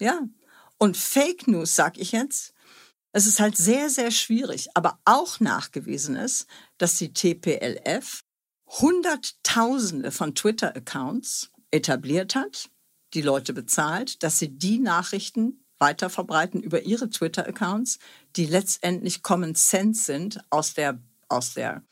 Ja, 0.00 0.06
ja. 0.06 0.20
Und 0.78 0.96
Fake 0.96 1.46
News, 1.46 1.76
sag 1.76 1.98
ich 1.98 2.12
jetzt, 2.12 2.52
es 3.16 3.26
ist 3.26 3.40
halt 3.40 3.56
sehr, 3.56 3.88
sehr 3.88 4.10
schwierig. 4.10 4.68
Aber 4.74 4.98
auch 5.06 5.40
nachgewiesen 5.40 6.16
ist, 6.16 6.46
dass 6.76 6.96
die 6.96 7.14
TPLF 7.14 8.20
Hunderttausende 8.66 10.10
von 10.10 10.34
Twitter-Accounts 10.34 11.50
etabliert 11.70 12.34
hat, 12.34 12.68
die 13.14 13.22
Leute 13.22 13.54
bezahlt, 13.54 14.22
dass 14.22 14.38
sie 14.38 14.58
die 14.58 14.78
Nachrichten 14.80 15.64
weiter 15.78 16.10
verbreiten 16.10 16.60
über 16.62 16.82
ihre 16.82 17.08
Twitter-Accounts, 17.08 18.00
die 18.36 18.44
letztendlich 18.44 19.22
Common 19.22 19.54
Sense 19.54 20.04
sind 20.04 20.40
aus 20.50 20.74
der, 20.74 21.00
aus 21.28 21.54
der 21.54 21.82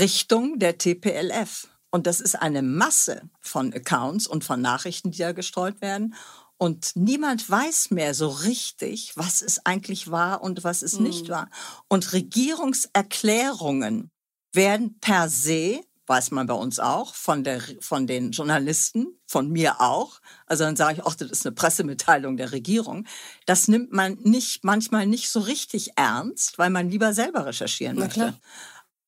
Richtung 0.00 0.58
der 0.58 0.78
TPLF. 0.78 1.68
Und 1.90 2.08
das 2.08 2.20
ist 2.20 2.34
eine 2.34 2.62
Masse 2.62 3.22
von 3.38 3.72
Accounts 3.72 4.26
und 4.26 4.42
von 4.42 4.60
Nachrichten, 4.60 5.12
die 5.12 5.18
da 5.18 5.30
gestreut 5.30 5.80
werden. 5.80 6.16
Und 6.62 6.92
niemand 6.94 7.48
weiß 7.48 7.90
mehr 7.90 8.12
so 8.12 8.28
richtig, 8.28 9.12
was 9.16 9.40
es 9.40 9.64
eigentlich 9.64 10.10
war 10.10 10.42
und 10.42 10.62
was 10.62 10.82
es 10.82 10.98
mhm. 10.98 11.04
nicht 11.04 11.30
war. 11.30 11.48
Und 11.88 12.12
Regierungserklärungen 12.12 14.10
werden 14.52 14.98
per 15.00 15.30
se 15.30 15.80
weiß 16.10 16.32
man 16.32 16.48
bei 16.48 16.54
uns 16.54 16.80
auch, 16.80 17.14
von, 17.14 17.44
der, 17.44 17.62
von 17.78 18.08
den 18.08 18.32
Journalisten, 18.32 19.06
von 19.28 19.48
mir 19.48 19.80
auch. 19.80 20.20
Also 20.44 20.64
dann 20.64 20.74
sage 20.74 20.98
ich, 20.98 21.06
ach, 21.06 21.14
das 21.14 21.30
ist 21.30 21.46
eine 21.46 21.54
Pressemitteilung 21.54 22.36
der 22.36 22.50
Regierung. 22.50 23.06
Das 23.46 23.68
nimmt 23.68 23.92
man 23.92 24.18
nicht, 24.24 24.64
manchmal 24.64 25.06
nicht 25.06 25.30
so 25.30 25.38
richtig 25.38 25.92
ernst, 25.94 26.58
weil 26.58 26.68
man 26.68 26.90
lieber 26.90 27.14
selber 27.14 27.46
recherchieren 27.46 27.94
Na 27.96 28.06
möchte. 28.06 28.20
Klar. 28.20 28.40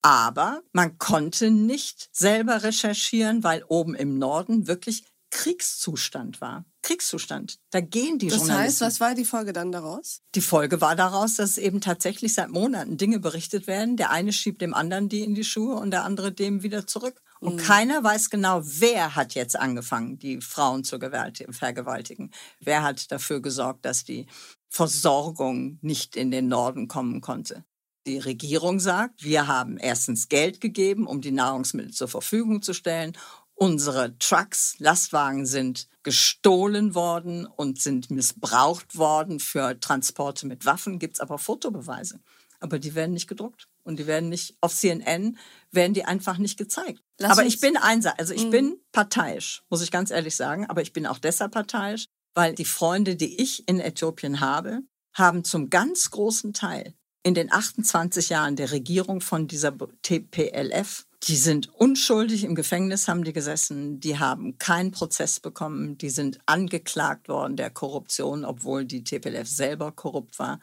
Aber 0.02 0.62
man 0.72 0.96
konnte 0.98 1.50
nicht 1.50 2.08
selber 2.12 2.62
recherchieren, 2.62 3.42
weil 3.42 3.64
oben 3.66 3.96
im 3.96 4.18
Norden 4.18 4.68
wirklich 4.68 5.04
Kriegszustand 5.32 6.42
war. 6.42 6.66
Kriegszustand. 6.82 7.58
Da 7.70 7.80
gehen 7.80 8.18
die 8.18 8.28
das 8.28 8.38
Journalisten. 8.38 8.80
Das 8.80 8.80
heißt, 8.80 8.80
was 8.82 9.00
war 9.00 9.14
die 9.14 9.24
Folge 9.24 9.54
dann 9.54 9.72
daraus? 9.72 10.20
Die 10.34 10.42
Folge 10.42 10.82
war 10.82 10.94
daraus, 10.94 11.36
dass 11.36 11.56
eben 11.56 11.80
tatsächlich 11.80 12.34
seit 12.34 12.50
Monaten 12.50 12.98
Dinge 12.98 13.18
berichtet 13.18 13.66
werden. 13.66 13.96
Der 13.96 14.10
eine 14.10 14.32
schiebt 14.32 14.60
dem 14.60 14.74
anderen 14.74 15.08
die 15.08 15.22
in 15.22 15.34
die 15.34 15.42
Schuhe 15.42 15.76
und 15.76 15.90
der 15.90 16.04
andere 16.04 16.32
dem 16.32 16.62
wieder 16.62 16.86
zurück. 16.86 17.22
Und 17.40 17.56
mhm. 17.56 17.60
keiner 17.60 18.04
weiß 18.04 18.28
genau, 18.28 18.60
wer 18.62 19.16
hat 19.16 19.34
jetzt 19.34 19.58
angefangen, 19.58 20.18
die 20.18 20.42
Frauen 20.42 20.84
zu 20.84 20.98
vergewaltigen. 20.98 22.30
Wer 22.60 22.82
hat 22.82 23.10
dafür 23.10 23.40
gesorgt, 23.40 23.86
dass 23.86 24.04
die 24.04 24.26
Versorgung 24.68 25.78
nicht 25.80 26.14
in 26.14 26.30
den 26.30 26.48
Norden 26.48 26.88
kommen 26.88 27.22
konnte. 27.22 27.64
Die 28.06 28.18
Regierung 28.18 28.80
sagt, 28.80 29.22
wir 29.22 29.46
haben 29.46 29.78
erstens 29.78 30.28
Geld 30.28 30.60
gegeben, 30.60 31.06
um 31.06 31.20
die 31.20 31.30
Nahrungsmittel 31.30 31.92
zur 31.92 32.08
Verfügung 32.08 32.60
zu 32.60 32.74
stellen 32.74 33.16
Unsere 33.62 34.18
Trucks, 34.18 34.74
Lastwagen 34.80 35.46
sind 35.46 35.86
gestohlen 36.02 36.96
worden 36.96 37.46
und 37.46 37.80
sind 37.80 38.10
missbraucht 38.10 38.98
worden 38.98 39.38
für 39.38 39.78
Transporte 39.78 40.48
mit 40.48 40.66
Waffen. 40.66 40.98
Gibt 40.98 41.14
es 41.14 41.20
aber 41.20 41.38
Fotobeweise. 41.38 42.18
Aber 42.58 42.80
die 42.80 42.96
werden 42.96 43.12
nicht 43.12 43.28
gedruckt 43.28 43.68
und 43.84 44.00
die 44.00 44.08
werden 44.08 44.28
nicht 44.28 44.56
auf 44.60 44.74
CNN 44.74 45.38
werden 45.70 45.94
die 45.94 46.04
einfach 46.04 46.38
nicht 46.38 46.58
gezeigt. 46.58 47.04
Lass 47.20 47.30
aber 47.30 47.46
ich 47.46 47.60
bin 47.60 47.76
einsam, 47.76 48.14
also 48.18 48.34
ich 48.34 48.46
mhm. 48.46 48.50
bin 48.50 48.80
parteiisch, 48.90 49.62
muss 49.70 49.80
ich 49.80 49.92
ganz 49.92 50.10
ehrlich 50.10 50.34
sagen. 50.34 50.68
Aber 50.68 50.82
ich 50.82 50.92
bin 50.92 51.06
auch 51.06 51.20
deshalb 51.20 51.52
parteiisch, 51.52 52.06
weil 52.34 52.56
die 52.56 52.64
Freunde, 52.64 53.14
die 53.14 53.40
ich 53.40 53.68
in 53.68 53.78
Äthiopien 53.78 54.40
habe, 54.40 54.80
haben 55.14 55.44
zum 55.44 55.70
ganz 55.70 56.10
großen 56.10 56.52
Teil 56.52 56.94
in 57.22 57.34
den 57.34 57.52
28 57.52 58.28
Jahren 58.30 58.56
der 58.56 58.72
Regierung 58.72 59.20
von 59.20 59.46
dieser 59.46 59.74
TPLF 60.02 61.06
die 61.28 61.36
sind 61.36 61.72
unschuldig 61.72 62.42
im 62.42 62.56
Gefängnis, 62.56 63.06
haben 63.06 63.22
die 63.22 63.32
gesessen. 63.32 64.00
Die 64.00 64.18
haben 64.18 64.58
keinen 64.58 64.90
Prozess 64.90 65.38
bekommen. 65.38 65.96
Die 65.96 66.10
sind 66.10 66.40
angeklagt 66.46 67.28
worden 67.28 67.56
der 67.56 67.70
Korruption, 67.70 68.44
obwohl 68.44 68.84
die 68.84 69.04
TPLF 69.04 69.48
selber 69.48 69.92
korrupt 69.92 70.40
war. 70.40 70.58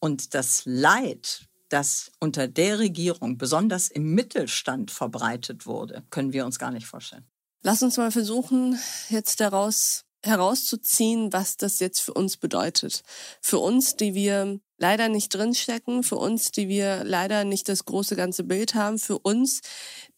Und 0.00 0.34
das 0.34 0.62
Leid, 0.64 1.46
das 1.68 2.10
unter 2.18 2.48
der 2.48 2.80
Regierung 2.80 3.38
besonders 3.38 3.86
im 3.86 4.14
Mittelstand 4.14 4.90
verbreitet 4.90 5.66
wurde, 5.66 6.02
können 6.10 6.32
wir 6.32 6.44
uns 6.44 6.58
gar 6.58 6.72
nicht 6.72 6.86
vorstellen. 6.86 7.24
Lass 7.62 7.82
uns 7.82 7.96
mal 7.96 8.10
versuchen, 8.10 8.80
jetzt 9.10 9.40
daraus 9.40 10.06
herauszuziehen, 10.24 11.32
was 11.32 11.56
das 11.56 11.78
jetzt 11.78 12.00
für 12.00 12.14
uns 12.14 12.36
bedeutet. 12.36 13.04
Für 13.40 13.58
uns, 13.58 13.94
die 13.94 14.14
wir 14.14 14.58
leider 14.80 15.08
nicht 15.08 15.32
drinstecken, 15.34 16.02
für 16.02 16.16
uns, 16.16 16.50
die 16.50 16.68
wir 16.68 17.04
leider 17.04 17.44
nicht 17.44 17.68
das 17.68 17.84
große 17.84 18.16
ganze 18.16 18.42
Bild 18.42 18.74
haben, 18.74 18.98
für 18.98 19.18
uns, 19.18 19.60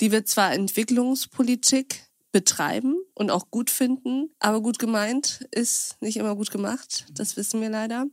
die 0.01 0.13
wir 0.13 0.25
zwar 0.25 0.53
Entwicklungspolitik 0.53 2.07
betreiben 2.31 2.97
und 3.15 3.31
auch 3.31 3.51
gut 3.51 3.69
finden, 3.71 4.31
aber 4.39 4.63
gut 4.63 4.79
gemeint 4.79 5.47
ist 5.51 6.01
nicht 6.01 6.17
immer 6.17 6.35
gut 6.35 6.51
gemacht. 6.51 7.05
Das 7.13 7.37
wissen 7.37 7.61
wir 7.61 7.69
leider. 7.69 8.07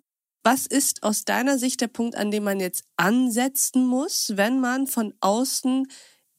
Was 0.44 0.66
ist 0.66 1.04
aus 1.04 1.24
deiner 1.24 1.58
Sicht 1.58 1.82
der 1.82 1.88
Punkt, 1.88 2.16
an 2.16 2.32
dem 2.32 2.44
man 2.44 2.60
jetzt 2.60 2.84
ansetzen 2.98 3.86
muss, 3.86 4.34
wenn 4.36 4.60
man 4.60 4.88
von 4.88 5.14
außen 5.22 5.88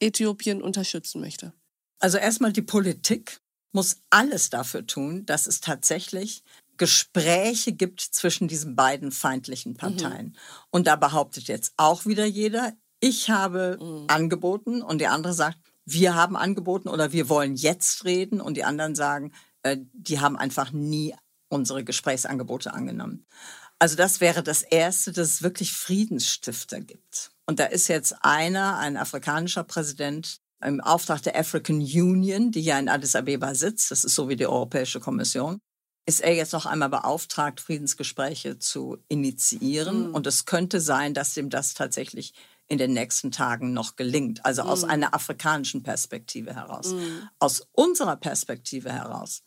Äthiopien 0.01 0.61
unterstützen 0.63 1.21
möchte? 1.21 1.53
Also 1.99 2.19
erstmal 2.19 2.53
die 2.53 2.63
Politik 2.63 3.41
muss 3.73 3.99
alles 4.11 4.51
dafür 4.51 4.87
tun, 4.87 5.25
dass 5.27 5.47
es 5.47 5.61
tatsächlich 5.61 6.43
Gespräche 6.81 7.75
gibt 7.75 8.01
zwischen 8.01 8.49
diesen 8.49 8.75
beiden 8.75 9.13
feindlichen 9.13 9.75
Parteien. 9.75 10.29
Mhm. 10.29 10.37
Und 10.71 10.87
da 10.87 10.97
behauptet 10.97 11.47
jetzt 11.47 11.75
auch 11.77 12.07
wieder 12.07 12.25
jeder, 12.25 12.73
ich 13.01 13.29
habe 13.29 13.77
mhm. 13.79 14.07
angeboten 14.09 14.81
und 14.81 14.99
der 14.99 15.13
andere 15.13 15.35
sagt, 15.35 15.59
wir 15.85 16.15
haben 16.15 16.37
angeboten 16.37 16.89
oder 16.89 17.13
wir 17.13 17.29
wollen 17.29 17.55
jetzt 17.55 18.07
reden 18.07 18.41
und 18.41 18.57
die 18.57 18.65
anderen 18.65 18.95
sagen, 18.95 19.35
äh, 19.63 19.77
die 19.93 20.21
haben 20.21 20.39
einfach 20.39 20.73
nie 20.73 21.15
unsere 21.51 21.85
Gesprächsangebote 21.85 22.73
angenommen. 22.73 23.27
Also 23.79 23.95
das 23.95 24.23
wäre 24.23 24.43
das 24.43 24.63
Erste, 24.63 25.13
dass 25.13 25.29
es 25.29 25.43
wirklich 25.43 25.73
Friedensstifter 25.73 26.81
gibt. 26.81 27.31
Und 27.45 27.61
da 27.61 27.67
ist 27.67 27.89
jetzt 27.89 28.15
einer, 28.23 28.79
ein 28.79 28.97
afrikanischer 28.97 29.65
Präsident, 29.65 30.41
im 30.65 30.81
Auftrag 30.81 31.23
der 31.23 31.39
African 31.39 31.81
Union, 31.81 32.53
die 32.53 32.63
ja 32.63 32.79
in 32.79 32.89
Addis 32.89 33.17
Abeba 33.17 33.55
sitzt, 33.55 33.91
das 33.91 34.05
ist 34.05 34.15
so 34.15 34.31
wie 34.31 34.37
die 34.37 34.47
Europäische 34.47 35.01
Kommission, 35.01 35.61
ist 36.07 36.21
er 36.21 36.35
jetzt 36.35 36.53
noch 36.53 36.67
einmal 36.67 36.89
beauftragt, 36.89 37.61
Friedensgespräche 37.61 38.59
zu 38.59 38.99
initiieren. 39.09 40.09
Mhm. 40.09 40.15
Und 40.15 40.27
es 40.27 40.45
könnte 40.45 40.81
sein, 40.81 41.15
dass 41.15 41.37
ihm 41.37 41.51
das 41.51 41.75
tatsächlich 41.75 42.33
in 42.67 42.79
den 42.79 42.93
nächsten 42.93 43.33
Tagen 43.33 43.73
noch 43.73 43.97
gelingt. 43.97 44.45
Also 44.45 44.63
aus 44.63 44.83
mhm. 44.83 44.91
einer 44.91 45.15
afrikanischen 45.15 45.83
Perspektive 45.83 46.55
heraus. 46.55 46.93
Mhm. 46.93 47.29
Aus 47.39 47.67
unserer 47.73 48.17
Perspektive 48.17 48.93
heraus 48.93 49.43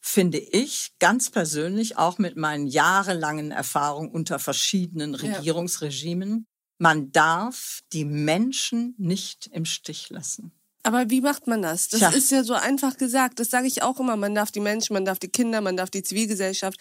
finde 0.00 0.38
ich 0.38 0.94
ganz 0.98 1.30
persönlich, 1.30 1.98
auch 1.98 2.18
mit 2.18 2.36
meinen 2.36 2.66
jahrelangen 2.66 3.50
Erfahrungen 3.50 4.10
unter 4.10 4.38
verschiedenen 4.38 5.14
Regierungsregimen, 5.14 6.46
man 6.78 7.10
darf 7.10 7.80
die 7.92 8.04
Menschen 8.04 8.94
nicht 8.98 9.48
im 9.48 9.64
Stich 9.64 10.10
lassen. 10.10 10.52
Aber 10.88 11.10
wie 11.10 11.20
macht 11.20 11.46
man 11.46 11.60
das? 11.62 11.88
Das 11.88 12.00
Tja. 12.00 12.08
ist 12.10 12.30
ja 12.30 12.42
so 12.44 12.54
einfach 12.54 12.96
gesagt. 12.96 13.38
Das 13.40 13.50
sage 13.50 13.66
ich 13.66 13.82
auch 13.82 14.00
immer. 14.00 14.16
Man 14.16 14.34
darf 14.34 14.50
die 14.50 14.60
Menschen, 14.60 14.94
man 14.94 15.04
darf 15.04 15.18
die 15.18 15.28
Kinder, 15.28 15.60
man 15.60 15.76
darf 15.76 15.90
die 15.90 16.02
Zivilgesellschaft 16.02 16.80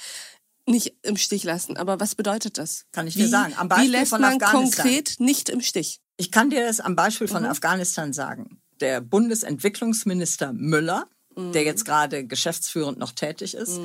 nicht 0.66 0.94
im 1.04 1.18
Stich 1.18 1.44
lassen. 1.44 1.76
Aber 1.78 2.00
was 2.00 2.16
bedeutet 2.16 2.58
das? 2.58 2.86
Kann 2.94 3.08
ich 3.08 3.16
wie, 3.16 3.24
dir 3.24 3.28
sagen. 3.30 3.54
Am 3.58 3.68
Beispiel 3.70 3.88
wie 3.88 3.92
lässt 3.92 4.10
von 4.12 4.22
man 4.22 4.42
Afghanistan. 4.42 4.84
konkret 4.86 5.16
nicht 5.20 5.50
im 5.50 5.62
Stich? 5.62 6.00
Ich 6.18 6.32
kann 6.32 6.50
dir 6.50 6.66
das 6.66 6.80
am 6.80 6.96
Beispiel 6.96 7.28
von 7.28 7.44
Mhm. 7.44 7.50
Afghanistan 7.50 8.14
sagen. 8.14 8.62
Der 8.80 9.02
Bundesentwicklungsminister 9.02 10.54
Müller, 10.54 11.08
Mhm. 11.36 11.52
der 11.52 11.64
jetzt 11.64 11.86
gerade 11.86 12.26
geschäftsführend 12.26 12.98
noch 12.98 13.12
tätig 13.12 13.54
ist, 13.56 13.80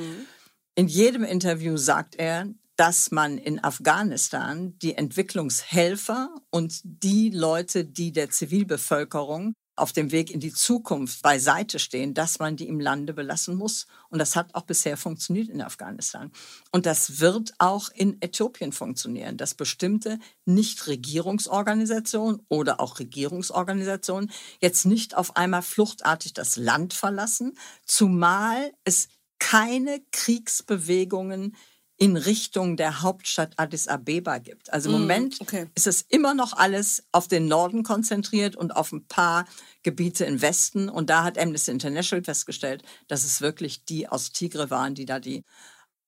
in 0.74 0.88
jedem 0.88 1.24
Interview 1.24 1.76
sagt 1.76 2.14
er, 2.16 2.46
dass 2.76 3.10
man 3.10 3.36
in 3.38 3.62
Afghanistan 3.62 4.78
die 4.78 4.94
Entwicklungshelfer 4.94 6.30
und 6.50 6.80
die 6.84 7.30
Leute, 7.30 7.84
die 7.84 8.12
der 8.12 8.30
Zivilbevölkerung 8.30 9.54
auf 9.74 9.92
dem 9.92 10.12
Weg 10.12 10.30
in 10.30 10.40
die 10.40 10.52
Zukunft 10.52 11.22
beiseite 11.22 11.78
stehen, 11.78 12.12
dass 12.14 12.38
man 12.38 12.56
die 12.56 12.68
im 12.68 12.78
Lande 12.78 13.14
belassen 13.14 13.56
muss. 13.56 13.86
Und 14.10 14.18
das 14.18 14.36
hat 14.36 14.54
auch 14.54 14.62
bisher 14.62 14.96
funktioniert 14.96 15.48
in 15.48 15.62
Afghanistan. 15.62 16.30
Und 16.70 16.84
das 16.84 17.20
wird 17.20 17.54
auch 17.58 17.88
in 17.94 18.20
Äthiopien 18.20 18.72
funktionieren, 18.72 19.38
dass 19.38 19.54
bestimmte 19.54 20.18
Nichtregierungsorganisationen 20.44 22.42
oder 22.48 22.80
auch 22.80 22.98
Regierungsorganisationen 22.98 24.30
jetzt 24.60 24.84
nicht 24.84 25.16
auf 25.16 25.36
einmal 25.36 25.62
fluchtartig 25.62 26.34
das 26.34 26.56
Land 26.56 26.92
verlassen, 26.92 27.56
zumal 27.86 28.72
es 28.84 29.08
keine 29.38 30.00
Kriegsbewegungen 30.12 31.56
in 31.98 32.16
Richtung 32.16 32.76
der 32.76 33.02
Hauptstadt 33.02 33.54
Addis 33.58 33.88
Abeba 33.88 34.38
gibt. 34.38 34.72
Also 34.72 34.90
im 34.90 34.96
Mm, 34.96 34.98
Moment 35.00 35.36
okay. 35.40 35.66
ist 35.74 35.86
es 35.86 36.02
immer 36.02 36.34
noch 36.34 36.52
alles 36.54 37.04
auf 37.12 37.28
den 37.28 37.46
Norden 37.46 37.82
konzentriert 37.84 38.56
und 38.56 38.74
auf 38.74 38.92
ein 38.92 39.06
paar 39.06 39.46
Gebiete 39.82 40.24
im 40.24 40.42
Westen. 40.42 40.88
Und 40.88 41.10
da 41.10 41.24
hat 41.24 41.38
Amnesty 41.38 41.70
International 41.70 42.24
festgestellt, 42.24 42.82
dass 43.08 43.24
es 43.24 43.40
wirklich 43.40 43.84
die 43.84 44.08
aus 44.08 44.32
Tigre 44.32 44.70
waren, 44.70 44.94
die 44.94 45.06
da 45.06 45.20
die 45.20 45.44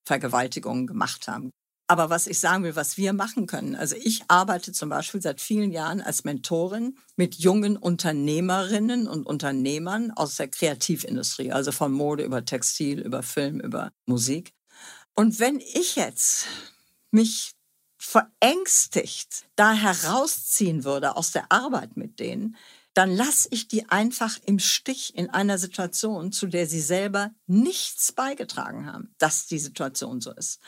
Vergewaltigungen 0.07 0.87
gemacht 0.87 1.29
haben. 1.29 1.51
Aber 1.87 2.09
was 2.09 2.27
ich 2.27 2.41
sagen 2.41 2.65
will, 2.65 2.77
was 2.77 2.97
wir 2.97 3.13
machen 3.13 3.47
können, 3.47 3.77
also 3.77 3.95
ich 3.97 4.23
arbeite 4.29 4.73
zum 4.73 4.89
Beispiel 4.89 5.21
seit 5.21 5.41
vielen 5.41 5.71
Jahren 5.71 6.01
als 6.01 6.25
Mentorin 6.25 6.97
mit 7.17 7.35
jungen 7.35 7.77
Unternehmerinnen 7.77 9.07
und 9.07 9.27
Unternehmern 9.27 10.11
aus 10.11 10.37
der 10.37 10.49
Kreativindustrie, 10.49 11.53
also 11.53 11.73
von 11.73 11.93
Mode 11.93 12.25
über 12.25 12.45
Textil, 12.45 13.01
über 13.01 13.23
Film, 13.23 13.61
über 13.61 13.91
Musik. 14.07 14.54
Und 15.15 15.39
wenn 15.39 15.61
ich 15.61 15.97
jetzt 15.97 16.47
mich 17.11 17.53
verängstigt 17.97 19.47
da 19.57 19.73
herausziehen 19.73 20.85
würde 20.85 21.17
aus 21.17 21.33
der 21.33 21.51
Arbeit 21.51 21.97
mit 21.97 22.21
denen, 22.21 22.57
dann 22.95 23.11
lasse 23.15 23.49
ich 23.51 23.67
die 23.67 23.89
einfach 23.89 24.39
im 24.45 24.61
Stich 24.61 25.17
in 25.17 25.29
einer 25.29 25.59
Situation, 25.59 26.31
zu 26.31 26.47
der 26.47 26.69
sie 26.69 26.81
selber 26.81 27.33
nichts 27.47 28.13
beigetragen 28.13 28.87
haben, 28.87 29.13
dass 29.19 29.47
die 29.47 29.59
Situation 29.59 30.21
so 30.21 30.33
ist. 30.33 30.61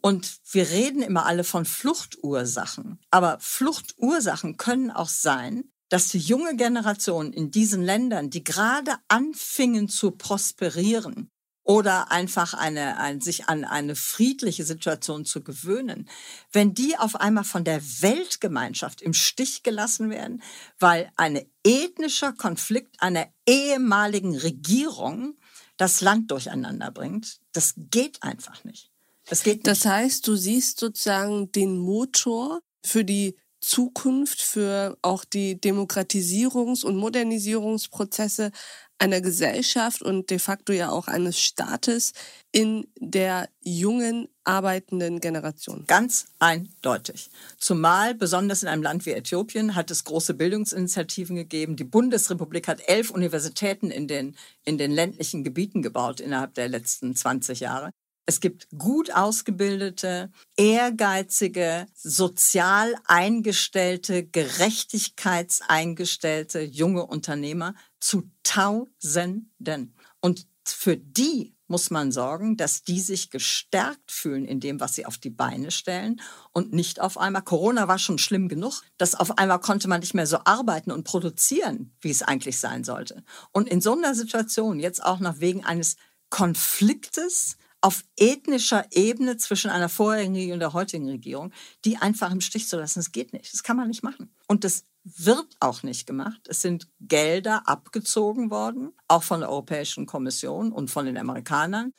Und 0.00 0.38
wir 0.50 0.68
reden 0.68 1.02
immer 1.02 1.26
alle 1.26 1.44
von 1.44 1.64
Fluchtursachen. 1.64 2.98
Aber 3.10 3.38
Fluchtursachen 3.40 4.56
können 4.56 4.90
auch 4.90 5.08
sein, 5.08 5.70
dass 5.90 6.08
die 6.08 6.18
junge 6.18 6.56
Generation 6.56 7.32
in 7.32 7.50
diesen 7.50 7.82
Ländern, 7.82 8.30
die 8.30 8.42
gerade 8.42 8.96
anfingen 9.08 9.88
zu 9.88 10.12
prosperieren, 10.12 11.30
oder 11.64 12.10
einfach 12.10 12.54
eine, 12.54 12.98
ein, 12.98 13.20
sich 13.20 13.48
an 13.48 13.64
eine 13.64 13.94
friedliche 13.94 14.64
Situation 14.64 15.24
zu 15.24 15.42
gewöhnen, 15.42 16.08
wenn 16.52 16.74
die 16.74 16.96
auf 16.98 17.16
einmal 17.16 17.44
von 17.44 17.64
der 17.64 17.82
Weltgemeinschaft 17.82 19.02
im 19.02 19.12
Stich 19.12 19.62
gelassen 19.62 20.10
werden, 20.10 20.42
weil 20.78 21.10
ein 21.16 21.40
ethnischer 21.64 22.32
Konflikt 22.32 23.02
einer 23.02 23.26
ehemaligen 23.46 24.36
Regierung 24.36 25.36
das 25.76 26.00
Land 26.00 26.30
durcheinander 26.30 26.90
bringt, 26.90 27.40
das 27.52 27.74
geht 27.76 28.22
einfach 28.22 28.64
nicht. 28.64 28.90
Das 29.26 29.42
geht 29.42 29.58
nicht. 29.58 29.66
Das 29.66 29.84
heißt, 29.84 30.26
du 30.26 30.36
siehst 30.36 30.80
sozusagen 30.80 31.52
den 31.52 31.78
Motor 31.78 32.60
für 32.84 33.04
die 33.04 33.36
Zukunft, 33.60 34.42
für 34.42 34.96
auch 35.02 35.24
die 35.24 35.56
Demokratisierungs- 35.56 36.84
und 36.84 36.96
Modernisierungsprozesse 36.96 38.52
einer 39.00 39.20
Gesellschaft 39.22 40.02
und 40.02 40.28
de 40.30 40.38
facto 40.38 40.72
ja 40.72 40.90
auch 40.90 41.08
eines 41.08 41.40
Staates 41.40 42.12
in 42.52 42.86
der 42.98 43.48
jungen 43.62 44.28
arbeitenden 44.44 45.20
Generation. 45.20 45.84
Ganz 45.86 46.26
eindeutig. 46.38 47.30
Zumal 47.56 48.14
besonders 48.14 48.62
in 48.62 48.68
einem 48.68 48.82
Land 48.82 49.06
wie 49.06 49.12
Äthiopien 49.12 49.74
hat 49.74 49.90
es 49.90 50.04
große 50.04 50.34
Bildungsinitiativen 50.34 51.36
gegeben. 51.36 51.76
Die 51.76 51.84
Bundesrepublik 51.84 52.68
hat 52.68 52.82
elf 52.86 53.10
Universitäten 53.10 53.90
in 53.90 54.06
den, 54.06 54.36
in 54.64 54.76
den 54.76 54.90
ländlichen 54.90 55.44
Gebieten 55.44 55.80
gebaut 55.80 56.20
innerhalb 56.20 56.54
der 56.54 56.68
letzten 56.68 57.16
20 57.16 57.60
Jahre. 57.60 57.90
Es 58.30 58.38
gibt 58.38 58.68
gut 58.78 59.12
ausgebildete, 59.12 60.30
ehrgeizige, 60.56 61.88
sozial 61.96 62.94
eingestellte, 63.06 64.24
gerechtigkeitseingestellte 64.24 66.60
junge 66.60 67.06
Unternehmer 67.06 67.74
zu 67.98 68.30
Tausenden. 68.44 69.96
Und 70.20 70.46
für 70.64 70.96
die 70.96 71.56
muss 71.66 71.90
man 71.90 72.12
sorgen, 72.12 72.56
dass 72.56 72.84
die 72.84 73.00
sich 73.00 73.30
gestärkt 73.30 74.12
fühlen 74.12 74.44
in 74.44 74.60
dem, 74.60 74.78
was 74.78 74.94
sie 74.94 75.06
auf 75.06 75.18
die 75.18 75.30
Beine 75.30 75.72
stellen 75.72 76.20
und 76.52 76.72
nicht 76.72 77.00
auf 77.00 77.18
einmal, 77.18 77.42
Corona 77.42 77.88
war 77.88 77.98
schon 77.98 78.18
schlimm 78.18 78.48
genug, 78.48 78.82
dass 78.96 79.16
auf 79.16 79.38
einmal 79.38 79.58
konnte 79.58 79.88
man 79.88 79.98
nicht 79.98 80.14
mehr 80.14 80.28
so 80.28 80.38
arbeiten 80.44 80.92
und 80.92 81.02
produzieren, 81.02 81.96
wie 82.00 82.10
es 82.10 82.22
eigentlich 82.22 82.60
sein 82.60 82.84
sollte. 82.84 83.24
Und 83.50 83.68
in 83.68 83.80
so 83.80 83.96
einer 83.96 84.14
Situation, 84.14 84.78
jetzt 84.78 85.02
auch 85.02 85.18
noch 85.18 85.40
wegen 85.40 85.64
eines 85.64 85.96
Konfliktes, 86.28 87.56
auf 87.80 88.04
ethnischer 88.16 88.84
Ebene 88.90 89.36
zwischen 89.36 89.70
einer 89.70 89.88
vorherigen 89.88 90.34
Regierung 90.34 90.54
und 90.54 90.60
der 90.60 90.72
heutigen 90.72 91.08
Regierung, 91.08 91.52
die 91.84 91.96
einfach 91.96 92.30
im 92.30 92.40
Stich 92.40 92.68
zu 92.68 92.76
lassen. 92.76 92.98
Das 92.98 93.12
geht 93.12 93.32
nicht. 93.32 93.52
Das 93.52 93.62
kann 93.62 93.76
man 93.76 93.88
nicht 93.88 94.02
machen. 94.02 94.34
Und 94.46 94.64
das 94.64 94.84
wird 95.04 95.56
auch 95.60 95.82
nicht 95.82 96.06
gemacht. 96.06 96.40
Es 96.48 96.60
sind 96.60 96.88
Gelder 97.00 97.66
abgezogen 97.68 98.50
worden, 98.50 98.92
auch 99.08 99.22
von 99.22 99.40
der 99.40 99.48
Europäischen 99.48 100.06
Kommission 100.06 100.72
und 100.72 100.90
von 100.90 101.06
den 101.06 101.16
Amerikanern. 101.16 101.94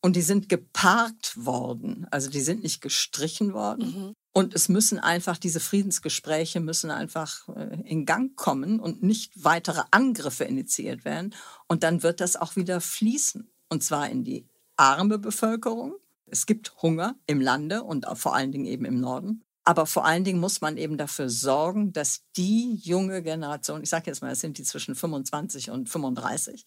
Und 0.00 0.16
die 0.16 0.22
sind 0.22 0.48
geparkt 0.48 1.44
worden. 1.44 2.06
Also 2.10 2.30
die 2.30 2.40
sind 2.40 2.62
nicht 2.62 2.80
gestrichen 2.80 3.52
worden. 3.52 3.86
Mhm. 3.86 4.12
Und 4.32 4.54
es 4.54 4.68
müssen 4.68 5.00
einfach, 5.00 5.36
diese 5.36 5.58
Friedensgespräche 5.58 6.60
müssen 6.60 6.92
einfach 6.92 7.48
äh, 7.48 7.80
in 7.84 8.06
Gang 8.06 8.36
kommen 8.36 8.78
und 8.78 9.02
nicht 9.02 9.32
weitere 9.34 9.82
Angriffe 9.90 10.44
initiiert 10.44 11.04
werden. 11.04 11.34
Und 11.66 11.82
dann 11.82 12.04
wird 12.04 12.20
das 12.20 12.36
auch 12.36 12.54
wieder 12.54 12.80
fließen. 12.80 13.50
Und 13.68 13.82
zwar 13.82 14.08
in 14.08 14.22
die 14.22 14.46
arme 14.78 15.18
Bevölkerung. 15.18 15.94
Es 16.26 16.46
gibt 16.46 16.80
Hunger 16.82 17.16
im 17.26 17.40
Lande 17.40 17.82
und 17.82 18.06
vor 18.14 18.34
allen 18.34 18.52
Dingen 18.52 18.66
eben 18.66 18.84
im 18.84 19.00
Norden. 19.00 19.44
Aber 19.68 19.84
vor 19.84 20.06
allen 20.06 20.24
Dingen 20.24 20.40
muss 20.40 20.62
man 20.62 20.78
eben 20.78 20.96
dafür 20.96 21.28
sorgen, 21.28 21.92
dass 21.92 22.22
die 22.38 22.76
junge 22.76 23.22
Generation, 23.22 23.82
ich 23.82 23.90
sage 23.90 24.04
jetzt 24.06 24.22
mal, 24.22 24.32
es 24.32 24.40
sind 24.40 24.56
die 24.56 24.62
zwischen 24.62 24.94
25 24.94 25.70
und 25.70 25.90
35, 25.90 26.64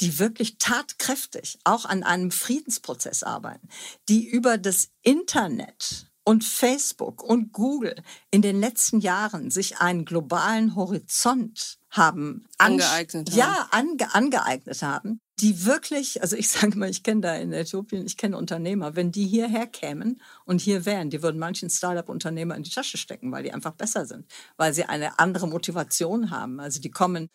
die 0.00 0.18
wirklich 0.18 0.56
tatkräftig 0.56 1.58
auch 1.64 1.84
an 1.84 2.02
einem 2.02 2.30
Friedensprozess 2.30 3.22
arbeiten, 3.22 3.68
die 4.08 4.26
über 4.26 4.56
das 4.56 4.88
Internet 5.02 6.10
und 6.28 6.44
Facebook 6.44 7.22
und 7.22 7.54
Google 7.54 7.94
in 8.30 8.42
den 8.42 8.60
letzten 8.60 9.00
Jahren 9.00 9.50
sich 9.50 9.78
einen 9.78 10.04
globalen 10.04 10.76
Horizont 10.76 11.78
haben 11.88 12.44
Angeeignet 12.58 13.30
haben. 13.30 13.38
Ja, 13.38 13.68
ange, 13.70 14.14
angeeignet 14.14 14.82
haben, 14.82 15.22
die 15.40 15.64
wirklich, 15.64 16.20
also 16.20 16.36
ich 16.36 16.48
sage 16.50 16.78
mal, 16.78 16.90
ich 16.90 17.02
kenne 17.02 17.22
da 17.22 17.34
in 17.34 17.54
Äthiopien, 17.54 18.04
ich 18.04 18.18
kenne 18.18 18.36
Unternehmer, 18.36 18.94
wenn 18.94 19.10
die 19.10 19.26
hierher 19.26 19.66
kämen 19.66 20.20
und 20.44 20.60
hier 20.60 20.84
wären, 20.84 21.08
die 21.08 21.22
würden 21.22 21.38
manchen 21.38 21.70
Startup-Unternehmer 21.70 22.56
in 22.56 22.62
die 22.62 22.70
Tasche 22.70 22.98
stecken, 22.98 23.32
weil 23.32 23.44
die 23.44 23.54
einfach 23.54 23.72
besser 23.72 24.04
sind, 24.04 24.30
weil 24.58 24.74
sie 24.74 24.84
eine 24.84 25.18
andere 25.18 25.48
Motivation 25.48 26.30
haben. 26.30 26.60
Also 26.60 26.78
die 26.78 26.90
kommen 26.90 27.30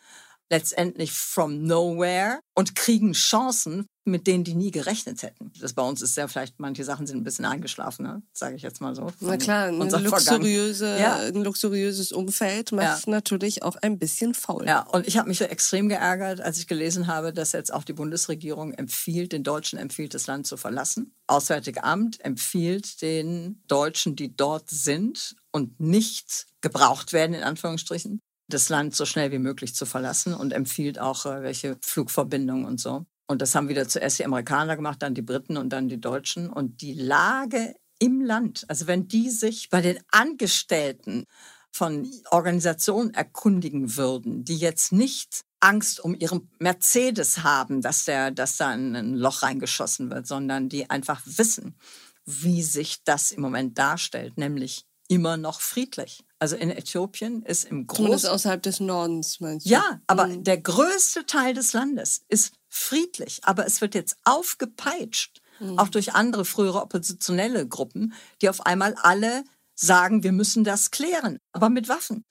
letztendlich 0.51 1.13
from 1.13 1.63
nowhere 1.63 2.41
und 2.53 2.75
kriegen 2.75 3.13
Chancen, 3.13 3.87
mit 4.05 4.27
denen 4.27 4.43
die 4.43 4.53
nie 4.55 4.71
gerechnet 4.71 5.23
hätten. 5.23 5.51
Das 5.61 5.73
bei 5.73 5.81
uns 5.81 6.01
ist 6.01 6.17
ja 6.17 6.27
vielleicht, 6.27 6.59
manche 6.59 6.83
Sachen 6.83 7.07
sind 7.07 7.17
ein 7.17 7.23
bisschen 7.23 7.45
eingeschlafen, 7.45 8.05
ne? 8.05 8.21
sage 8.33 8.55
ich 8.55 8.61
jetzt 8.61 8.81
mal 8.81 8.95
so. 8.95 9.07
Na 9.21 9.37
klar, 9.37 9.67
ein, 9.67 9.79
Unser 9.79 9.99
luxuriöse, 9.99 10.97
Ja. 10.99 11.15
ein 11.17 11.43
luxuriöses 11.43 12.11
Umfeld 12.11 12.71
macht 12.71 13.07
natürlich 13.07 13.63
auch 13.63 13.77
ein 13.77 13.97
bisschen 13.97 14.33
faul. 14.33 14.65
Ja, 14.65 14.81
und 14.81 15.07
ich 15.07 15.17
habe 15.17 15.29
mich 15.29 15.37
so 15.37 15.45
extrem 15.45 15.87
geärgert, 15.87 16.41
als 16.41 16.57
ich 16.57 16.67
gelesen 16.67 17.07
habe, 17.07 17.31
dass 17.33 17.53
jetzt 17.53 17.73
auch 17.73 17.83
die 17.83 17.93
Bundesregierung 17.93 18.73
empfiehlt, 18.73 19.31
den 19.31 19.43
Deutschen 19.43 19.79
empfiehlt, 19.79 20.13
das 20.13 20.27
Land 20.27 20.47
zu 20.47 20.57
verlassen. 20.57 21.13
Auswärtige 21.27 21.83
Amt 21.83 22.23
empfiehlt 22.25 23.01
den 23.01 23.61
Deutschen, 23.67 24.15
die 24.15 24.35
dort 24.35 24.69
sind 24.69 25.35
und 25.51 25.79
nicht 25.79 26.47
gebraucht 26.61 27.13
werden, 27.13 27.33
in 27.33 27.43
Anführungsstrichen, 27.43 28.19
das 28.49 28.67
Land 28.69 28.95
so 28.95 29.05
schnell 29.05 29.31
wie 29.31 29.39
möglich 29.39 29.73
zu 29.73 29.85
verlassen 29.85 30.33
und 30.33 30.51
empfiehlt 30.51 30.99
auch 30.99 31.25
äh, 31.25 31.41
welche 31.41 31.77
Flugverbindungen 31.81 32.65
und 32.65 32.79
so. 32.81 33.05
Und 33.33 33.41
das 33.41 33.55
haben 33.55 33.67
wieder 33.67 33.87
zuerst 33.87 34.19
die 34.19 34.25
Amerikaner 34.25 34.75
gemacht, 34.75 35.01
dann 35.01 35.15
die 35.15 35.23
Briten 35.23 35.57
und 35.57 35.69
dann 35.69 35.89
die 35.89 35.99
Deutschen. 35.99 36.51
Und 36.51 36.81
die 36.81 36.93
Lage 36.93 37.73
im 37.97 38.21
Land, 38.21 38.63
also 38.67 38.85
wenn 38.85 39.07
die 39.07 39.31
sich 39.31 39.71
bei 39.71 39.81
den 39.81 39.97
Angestellten 40.11 41.25
von 41.71 42.07
Organisationen 42.29 43.11
erkundigen 43.15 43.97
würden, 43.97 44.45
die 44.45 44.57
jetzt 44.57 44.91
nicht 44.91 45.41
Angst 45.59 45.99
um 45.99 46.13
ihren 46.13 46.47
Mercedes 46.59 47.41
haben, 47.41 47.81
dass, 47.81 48.05
der, 48.05 48.29
dass 48.29 48.57
da 48.57 48.69
ein 48.69 49.15
Loch 49.15 49.41
reingeschossen 49.41 50.11
wird, 50.11 50.27
sondern 50.27 50.69
die 50.69 50.91
einfach 50.91 51.19
wissen, 51.25 51.75
wie 52.25 52.61
sich 52.61 53.03
das 53.03 53.31
im 53.31 53.41
Moment 53.41 53.79
darstellt, 53.79 54.37
nämlich 54.37 54.85
immer 55.07 55.37
noch 55.37 55.59
friedlich. 55.59 56.23
Also 56.37 56.55
in 56.55 56.69
Äthiopien 56.69 57.41
ist 57.41 57.63
im 57.63 57.87
Großen... 57.87 58.05
Zumindest 58.05 58.29
außerhalb 58.29 58.61
des 58.61 58.79
Nordens, 58.79 59.39
meinst 59.39 59.65
du? 59.65 59.71
Ja, 59.71 60.01
aber 60.05 60.27
mhm. 60.27 60.43
der 60.43 60.59
größte 60.59 61.25
Teil 61.25 61.55
des 61.55 61.73
Landes 61.73 62.21
ist 62.27 62.53
friedlich. 62.73 63.41
Aber 63.43 63.65
es 63.65 63.81
wird 63.81 63.93
jetzt 63.93 64.17
aufgepeitscht, 64.23 65.41
mhm. 65.59 65.77
auch 65.77 65.89
durch 65.89 66.13
andere 66.13 66.43
frühere 66.43 66.81
oppositionelle 66.81 67.67
Gruppen, 67.67 68.13
die 68.41 68.49
auf 68.49 68.65
einmal 68.65 68.95
alle 68.95 69.43
sagen, 69.75 70.23
wir 70.23 70.31
müssen 70.31 70.63
das 70.63 70.91
klären, 70.91 71.39
aber 71.51 71.69
mit 71.69 71.87
Waffen. 71.87 72.25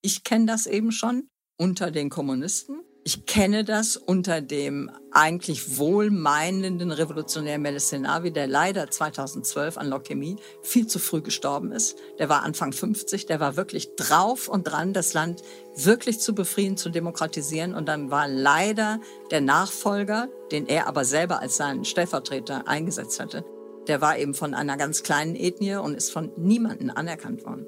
Ich 0.00 0.24
kenne 0.24 0.46
das 0.46 0.66
eben 0.66 0.92
schon 0.92 1.28
unter 1.56 1.90
den 1.90 2.08
Kommunisten. 2.08 2.80
Ich 3.04 3.26
kenne 3.26 3.64
das 3.64 3.96
unter 3.96 4.40
dem 4.40 4.88
eigentlich 5.10 5.76
wohlmeinenden 5.76 6.92
Revolutionär 6.92 7.58
Meles 7.58 7.88
Zenawi, 7.88 8.30
der 8.30 8.46
leider 8.46 8.88
2012 8.88 9.76
an 9.76 9.88
Leukämie 9.88 10.36
viel 10.62 10.86
zu 10.86 11.00
früh 11.00 11.20
gestorben 11.20 11.72
ist. 11.72 11.98
Der 12.20 12.28
war 12.28 12.44
Anfang 12.44 12.72
50, 12.72 13.26
der 13.26 13.40
war 13.40 13.56
wirklich 13.56 13.96
drauf 13.96 14.46
und 14.46 14.64
dran, 14.64 14.92
das 14.92 15.14
Land 15.14 15.42
wirklich 15.74 16.20
zu 16.20 16.32
befrieden, 16.32 16.76
zu 16.76 16.90
demokratisieren. 16.90 17.74
Und 17.74 17.88
dann 17.88 18.12
war 18.12 18.28
leider 18.28 19.00
der 19.32 19.40
Nachfolger, 19.40 20.28
den 20.52 20.68
er 20.68 20.86
aber 20.86 21.04
selber 21.04 21.40
als 21.40 21.56
seinen 21.56 21.84
Stellvertreter 21.84 22.68
eingesetzt 22.68 23.18
hatte, 23.18 23.44
der 23.88 24.00
war 24.00 24.16
eben 24.16 24.34
von 24.34 24.54
einer 24.54 24.76
ganz 24.76 25.02
kleinen 25.02 25.34
Ethnie 25.34 25.74
und 25.74 25.96
ist 25.96 26.12
von 26.12 26.30
niemandem 26.36 26.90
anerkannt 26.90 27.44
worden. 27.44 27.66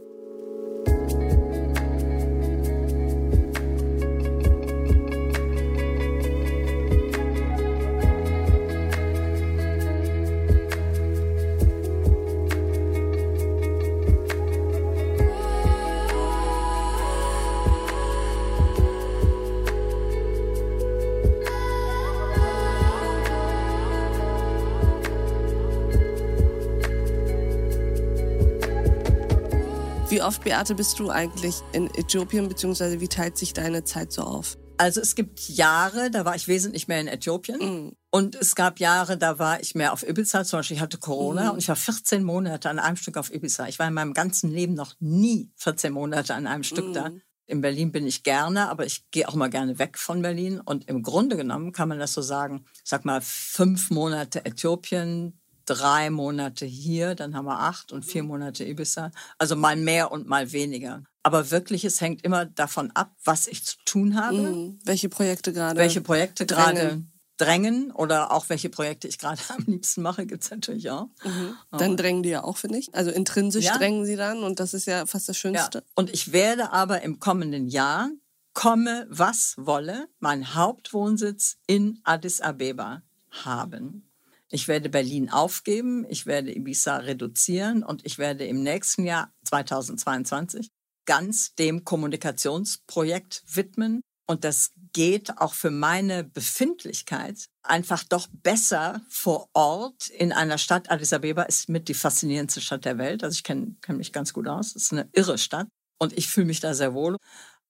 Wie 30.15 30.23
oft, 30.23 30.45
Beate, 30.45 30.77
bist 30.77 31.01
du 31.01 31.11
eigentlich 31.11 31.57
in 31.73 31.93
Äthiopien, 31.93 32.49
beziehungsweise 32.49 33.01
wie 33.01 33.09
teilt 33.09 33.37
sich 33.37 33.53
deine 33.53 33.83
Zeit 33.83 34.13
so 34.13 34.23
auf? 34.23 34.57
Also 34.77 35.01
es 35.01 35.17
gibt 35.17 35.49
Jahre, 35.49 36.09
da 36.09 36.25
war 36.25 36.37
ich 36.37 36.47
wesentlich 36.47 36.87
mehr 36.87 37.01
in 37.01 37.09
Äthiopien. 37.09 37.59
Mm. 37.59 37.97
Und 38.13 38.37
es 38.37 38.55
gab 38.55 38.79
Jahre, 38.79 39.19
da 39.19 39.41
war 39.41 39.59
ich 39.59 39.75
mehr 39.75 39.93
auf 39.93 40.09
Ibiza. 40.09 40.45
Zum 40.45 40.61
Beispiel, 40.61 40.77
ich 40.77 40.81
hatte 40.81 40.99
Corona 40.99 41.47
mm. 41.47 41.55
und 41.55 41.59
ich 41.59 41.67
war 41.67 41.75
14 41.75 42.23
Monate 42.23 42.71
an 42.71 42.79
einem 42.79 42.95
Stück 42.95 43.17
auf 43.17 43.35
Ibiza. 43.35 43.67
Ich 43.67 43.81
war 43.81 43.89
in 43.89 43.95
meinem 43.95 44.15
ganzen 44.15 44.53
Leben 44.53 44.75
noch 44.75 44.95
nie 45.01 45.51
14 45.57 45.93
Monate 45.93 46.33
an 46.37 46.47
einem 46.47 46.63
Stück 46.63 46.91
mm. 46.91 46.93
da. 46.93 47.11
In 47.47 47.61
Berlin 47.61 47.91
bin 47.91 48.07
ich 48.07 48.23
gerne, 48.23 48.69
aber 48.69 48.87
ich 48.87 49.11
gehe 49.11 49.29
auch 49.29 49.35
mal 49.35 49.51
gerne 49.51 49.81
weg 49.81 49.99
von 49.99 50.23
Berlin. 50.23 50.61
Und 50.61 50.89
im 50.89 51.03
Grunde 51.03 51.37
genommen 51.37 51.73
kann 51.73 51.89
man 51.89 51.99
das 51.99 52.13
so 52.13 52.23
sagen, 52.23 52.67
sag 52.85 53.05
mal, 53.05 53.21
fünf 53.21 53.91
Monate 53.91 54.45
Äthiopien, 54.45 55.41
drei 55.67 56.11
Monate 56.11 56.67
hier, 56.67 57.15
dann 57.15 57.35
haben 57.35 57.47
wir 57.47 57.61
acht 57.61 57.93
und 57.93 58.05
vier 58.05 58.23
Monate 58.23 58.65
Ibiza. 58.65 59.11
Also 59.39 59.57
mal 59.57 59.77
mehr 59.77 60.13
und 60.13 60.27
mal 60.27 60.53
weniger. 60.53 61.03
Aber 61.23 61.51
wirklich, 61.51 61.85
es 61.85 62.01
hängt 62.01 62.23
immer 62.23 62.45
davon 62.45 62.91
ab, 62.93 63.13
was 63.25 63.47
ich 63.47 63.65
zu 63.65 63.77
tun 63.85 64.21
habe. 64.21 64.37
Mhm. 64.37 64.79
Welche 64.85 65.09
Projekte 65.09 65.53
gerade? 65.53 65.81
Welche 65.81 66.01
Projekte 66.01 66.47
gerade 66.47 67.03
drängen 67.37 67.91
oder 67.91 68.31
auch 68.31 68.49
welche 68.49 68.69
Projekte 68.69 69.09
ich 69.09 69.19
gerade 69.19 69.41
am 69.49 69.65
liebsten 69.67 70.03
mache, 70.03 70.27
gibt 70.27 70.45
es 70.45 70.51
natürlich 70.51 70.91
auch. 70.91 71.09
Mhm. 71.25 71.57
Dann 71.73 71.97
drängen 71.97 72.23
die 72.23 72.31
ja 72.31 72.45
auch, 72.45 72.57
finde 72.57 72.79
ich. 72.79 72.95
Also 72.95 73.11
intrinsisch 73.11 73.65
ja. 73.65 73.77
drängen 73.77 74.07
sie 74.07 74.17
dann 74.17 74.43
und 74.43 74.61
das 74.61 74.75
ist 74.75 74.87
ja 74.87 75.07
fast 75.07 75.29
das 75.29 75.37
Schönste. 75.37 75.79
Ja. 75.79 75.85
Und 75.95 76.11
ich 76.11 76.33
werde 76.33 76.73
aber 76.73 77.03
im 77.03 77.21
kommenden 77.21 77.69
Jahr, 77.69 78.11
komme 78.53 79.07
was 79.11 79.55
wolle, 79.57 80.09
meinen 80.21 80.55
Hauptwohnsitz 80.55 81.57
in 81.67 82.01
Addis 82.05 82.41
Abeba 82.41 83.03
haben. 83.31 84.09
Ich 84.55 84.69
werde 84.69 84.89
Berlin 84.89 85.31
aufgeben, 85.31 86.07
ich 86.09 86.27
werde 86.27 86.55
Ibiza 86.55 86.99
reduzieren 86.99 87.83
und 87.83 88.07
ich 88.07 88.19
werde 88.19 88.47
im 88.47 88.63
nächsten 88.63 89.05
Jahr 89.05 89.33
2022 89.47 90.69
ganz 91.07 91.57
dem 91.57 91.85
Kommunikationsprojekt 91.85 93.43
widmen. 93.49 94.01
Und 94.29 94.45
das 94.45 94.71
geht 94.93 95.39
auch 95.39 95.55
für 95.55 95.73
meine 95.73 96.23
Befindlichkeit 96.23 97.47
einfach 97.65 98.05
doch 98.05 98.29
besser 98.31 99.01
vor 99.09 99.49
Ort 99.55 100.07
in 100.07 100.33
einer 100.33 100.59
Stadt. 100.59 100.89
Addis 100.89 101.13
Abeba 101.13 101.43
ist 101.43 101.69
mit 101.69 101.89
die 101.89 101.95
faszinierendste 101.95 102.61
Stadt 102.61 102.85
der 102.85 102.97
Welt. 102.97 103.25
Also 103.25 103.35
ich 103.35 103.43
kenne 103.43 103.75
kenn 103.83 103.97
mich 103.97 104.13
ganz 104.13 104.33
gut 104.33 104.47
aus. 104.47 104.77
Es 104.77 104.85
ist 104.85 104.93
eine 104.93 105.09
irre 105.15 105.37
Stadt 105.37 105.67
und 105.99 106.17
ich 106.17 106.29
fühle 106.29 106.47
mich 106.47 106.61
da 106.61 106.75
sehr 106.75 106.95
wohl. 106.95 107.17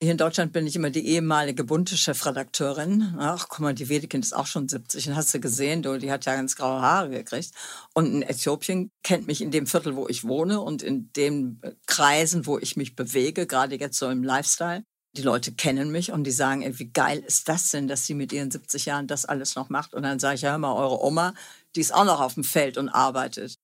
Hier 0.02 0.10
in 0.10 0.18
Deutschland 0.18 0.52
bin 0.52 0.66
ich 0.66 0.76
immer 0.76 0.90
die 0.90 1.06
ehemalige 1.06 1.64
bunte 1.64 1.96
Chefredakteurin. 1.96 3.14
Ach, 3.18 3.46
guck 3.48 3.60
mal, 3.60 3.74
die 3.74 3.88
Wedekind 3.88 4.24
ist 4.24 4.34
auch 4.34 4.46
schon 4.46 4.68
70. 4.68 5.08
Und 5.08 5.16
hast 5.16 5.32
du 5.32 5.40
gesehen, 5.40 5.82
du, 5.82 5.98
die 5.98 6.10
hat 6.10 6.26
ja 6.26 6.34
ganz 6.34 6.56
graue 6.56 6.82
Haare 6.82 7.10
gekriegt. 7.10 7.52
Und 7.94 8.06
in 8.06 8.22
Äthiopien 8.22 8.90
kennt 9.02 9.26
mich 9.26 9.40
in 9.40 9.50
dem 9.50 9.66
Viertel, 9.66 9.96
wo 9.96 10.08
ich 10.08 10.24
wohne 10.24 10.60
und 10.60 10.82
in 10.82 11.10
den 11.12 11.60
Kreisen, 11.86 12.44
wo 12.44 12.58
ich 12.58 12.76
mich 12.76 12.96
bewege, 12.96 13.46
gerade 13.46 13.76
jetzt 13.76 13.98
so 13.98 14.10
im 14.10 14.22
Lifestyle. 14.24 14.84
Die 15.16 15.22
Leute 15.22 15.52
kennen 15.52 15.92
mich 15.92 16.10
und 16.10 16.24
die 16.24 16.32
sagen, 16.32 16.62
ey, 16.62 16.78
wie 16.78 16.90
geil 16.90 17.20
ist 17.24 17.48
das 17.48 17.70
denn, 17.70 17.86
dass 17.86 18.04
sie 18.04 18.14
mit 18.14 18.32
ihren 18.32 18.50
70 18.50 18.86
Jahren 18.86 19.06
das 19.06 19.24
alles 19.24 19.54
noch 19.54 19.68
macht? 19.68 19.94
Und 19.94 20.02
dann 20.02 20.18
sage 20.18 20.34
ich, 20.34 20.42
ja, 20.42 20.50
hör 20.50 20.58
mal, 20.58 20.74
eure 20.74 21.02
Oma, 21.02 21.34
die 21.76 21.80
ist 21.80 21.94
auch 21.94 22.04
noch 22.04 22.20
auf 22.20 22.34
dem 22.34 22.44
Feld 22.44 22.78
und 22.78 22.88
arbeitet. 22.88 23.54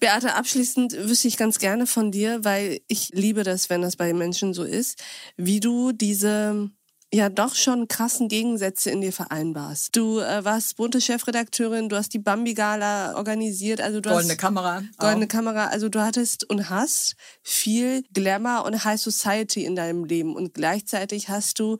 Beate, 0.00 0.34
abschließend 0.34 0.96
wüsste 1.08 1.28
ich 1.28 1.36
ganz 1.36 1.58
gerne 1.58 1.86
von 1.86 2.10
dir, 2.10 2.44
weil 2.44 2.80
ich 2.88 3.10
liebe 3.10 3.42
das, 3.42 3.68
wenn 3.68 3.82
das 3.82 3.96
bei 3.96 4.12
Menschen 4.12 4.54
so 4.54 4.62
ist, 4.62 5.02
wie 5.36 5.60
du 5.60 5.92
diese 5.92 6.70
ja 7.12 7.30
doch 7.30 7.54
schon 7.54 7.88
krassen 7.88 8.28
Gegensätze 8.28 8.90
in 8.90 9.00
dir 9.00 9.12
vereinbarst. 9.12 9.96
Du 9.96 10.20
äh, 10.20 10.44
warst 10.44 10.76
bunte 10.76 11.00
Chefredakteurin, 11.00 11.88
du 11.88 11.96
hast 11.96 12.12
die 12.12 12.18
Bambi 12.18 12.52
Gala 12.54 13.16
organisiert, 13.16 13.80
also 13.80 14.00
du 14.00 14.10
goldene 14.10 14.32
hast 14.32 14.38
Kamera, 14.38 14.82
goldene 14.98 15.24
auch. 15.24 15.28
Kamera, 15.28 15.66
also 15.68 15.88
du 15.88 16.02
hattest 16.02 16.48
und 16.50 16.68
hast 16.68 17.16
viel 17.42 18.04
Glamour 18.12 18.66
und 18.66 18.84
High 18.84 19.00
Society 19.00 19.64
in 19.64 19.74
deinem 19.74 20.04
Leben 20.04 20.36
und 20.36 20.52
gleichzeitig 20.52 21.30
hast 21.30 21.58
du 21.58 21.78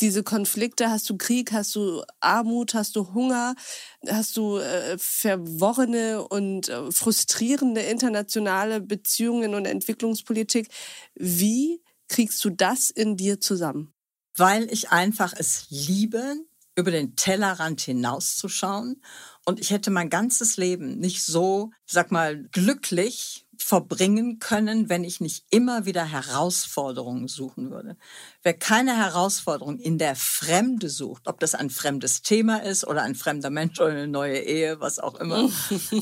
diese 0.00 0.22
Konflikte, 0.22 0.90
hast 0.90 1.08
du 1.10 1.16
Krieg, 1.16 1.52
hast 1.52 1.74
du 1.74 2.02
Armut, 2.20 2.74
hast 2.74 2.96
du 2.96 3.12
Hunger, 3.12 3.54
hast 4.08 4.36
du 4.36 4.58
äh, 4.58 4.96
verworrene 4.98 6.26
und 6.26 6.68
äh, 6.68 6.90
frustrierende 6.90 7.82
internationale 7.82 8.80
Beziehungen 8.80 9.54
und 9.54 9.66
Entwicklungspolitik. 9.66 10.68
Wie 11.14 11.82
kriegst 12.08 12.44
du 12.44 12.50
das 12.50 12.90
in 12.90 13.16
dir 13.16 13.40
zusammen? 13.40 13.92
Weil 14.36 14.72
ich 14.72 14.90
einfach 14.90 15.34
es 15.36 15.66
liebe, 15.70 16.36
über 16.76 16.90
den 16.90 17.14
Tellerrand 17.16 17.80
hinauszuschauen. 17.80 19.02
Und 19.44 19.60
ich 19.60 19.70
hätte 19.70 19.90
mein 19.90 20.10
ganzes 20.10 20.56
Leben 20.56 20.98
nicht 20.98 21.22
so, 21.22 21.70
sag 21.86 22.10
mal, 22.10 22.44
glücklich 22.52 23.46
verbringen 23.62 24.38
können, 24.38 24.88
wenn 24.88 25.04
ich 25.04 25.20
nicht 25.20 25.44
immer 25.50 25.84
wieder 25.84 26.04
Herausforderungen 26.04 27.28
suchen 27.28 27.70
würde. 27.70 27.96
Wer 28.42 28.54
keine 28.54 28.96
Herausforderung 28.96 29.78
in 29.78 29.98
der 29.98 30.16
Fremde 30.16 30.88
sucht, 30.88 31.28
ob 31.28 31.40
das 31.40 31.54
ein 31.54 31.70
fremdes 31.70 32.22
Thema 32.22 32.62
ist 32.62 32.86
oder 32.86 33.02
ein 33.02 33.14
fremder 33.14 33.50
Mensch 33.50 33.78
oder 33.80 33.90
eine 33.90 34.08
neue 34.08 34.38
Ehe, 34.38 34.80
was 34.80 34.98
auch 34.98 35.14
immer, 35.16 35.50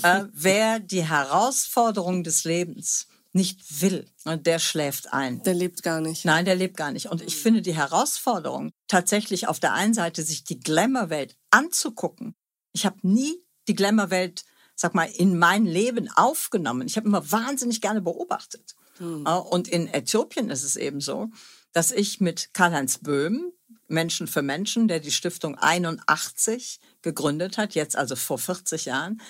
äh, 0.02 0.24
wer 0.32 0.80
die 0.80 1.04
Herausforderung 1.04 2.24
des 2.24 2.44
Lebens 2.44 3.08
nicht 3.32 3.82
will, 3.82 4.06
ne, 4.24 4.38
der 4.38 4.58
schläft 4.58 5.12
ein. 5.12 5.42
Der 5.42 5.54
lebt 5.54 5.82
gar 5.82 6.00
nicht. 6.00 6.24
Nein, 6.24 6.44
der 6.44 6.56
lebt 6.56 6.76
gar 6.76 6.92
nicht. 6.92 7.06
Und 7.06 7.22
ich 7.22 7.36
finde 7.36 7.62
die 7.62 7.76
Herausforderung, 7.76 8.72
tatsächlich 8.88 9.48
auf 9.48 9.60
der 9.60 9.74
einen 9.74 9.94
Seite 9.94 10.22
sich 10.22 10.44
die 10.44 10.60
Glamour-Welt 10.60 11.36
anzugucken. 11.50 12.34
Ich 12.72 12.86
habe 12.86 12.96
nie 13.02 13.42
die 13.68 13.74
Glamour-Welt 13.74 14.44
sag 14.80 14.94
mal, 14.94 15.10
in 15.12 15.36
mein 15.36 15.64
Leben 15.66 16.08
aufgenommen. 16.14 16.86
Ich 16.86 16.96
habe 16.96 17.08
immer 17.08 17.32
wahnsinnig 17.32 17.80
gerne 17.80 18.00
beobachtet. 18.00 18.76
Mhm. 19.00 19.26
Und 19.26 19.66
in 19.66 19.88
Äthiopien 19.88 20.50
ist 20.50 20.62
es 20.62 20.76
eben 20.76 21.00
so, 21.00 21.30
dass 21.72 21.90
ich 21.90 22.20
mit 22.20 22.50
Karl-Heinz 22.54 22.98
Böhm, 22.98 23.52
Menschen 23.88 24.28
für 24.28 24.42
Menschen, 24.42 24.86
der 24.86 25.00
die 25.00 25.10
Stiftung 25.10 25.56
81 25.56 26.78
gegründet 27.02 27.58
hat, 27.58 27.74
jetzt 27.74 27.96
also 27.96 28.14
vor 28.14 28.38
40 28.38 28.84
Jahren. 28.84 29.20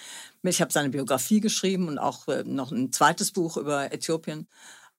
Ich 0.43 0.61
habe 0.61 0.73
seine 0.73 0.91
Biografie 0.91 1.41
geschrieben 1.41 1.89
und 1.89 1.99
auch 1.99 2.29
äh, 2.29 2.45
noch 2.45 2.71
ein 2.71 2.93
zweites 2.93 3.31
Buch 3.31 3.57
über 3.57 3.93
Äthiopien. 3.93 4.49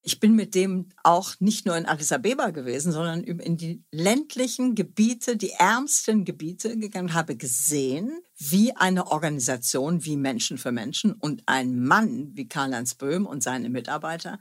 Ich 0.01 0.19
bin 0.19 0.33
mit 0.33 0.55
dem 0.55 0.87
auch 1.03 1.35
nicht 1.39 1.65
nur 1.65 1.75
in 1.75 1.85
Addis 1.85 2.11
Abeba 2.13 2.51
gewesen, 2.51 2.91
sondern 2.93 3.21
in 3.23 3.57
die 3.57 3.83
ländlichen 3.91 4.73
Gebiete, 4.73 5.35
die 5.35 5.51
ärmsten 5.51 6.23
Gebiete 6.23 6.77
gegangen, 6.77 7.13
habe 7.13 7.35
gesehen, 7.35 8.21
wie 8.37 8.73
eine 8.75 9.07
Organisation 9.07 10.05
wie 10.05 10.15
Menschen 10.15 10.57
für 10.57 10.71
Menschen 10.71 11.11
und 11.11 11.43
ein 11.47 11.83
Mann 11.83 12.31
wie 12.33 12.47
Karl-Heinz 12.47 12.95
Böhm 12.95 13.25
und 13.25 13.43
seine 13.43 13.69
Mitarbeiter 13.69 14.39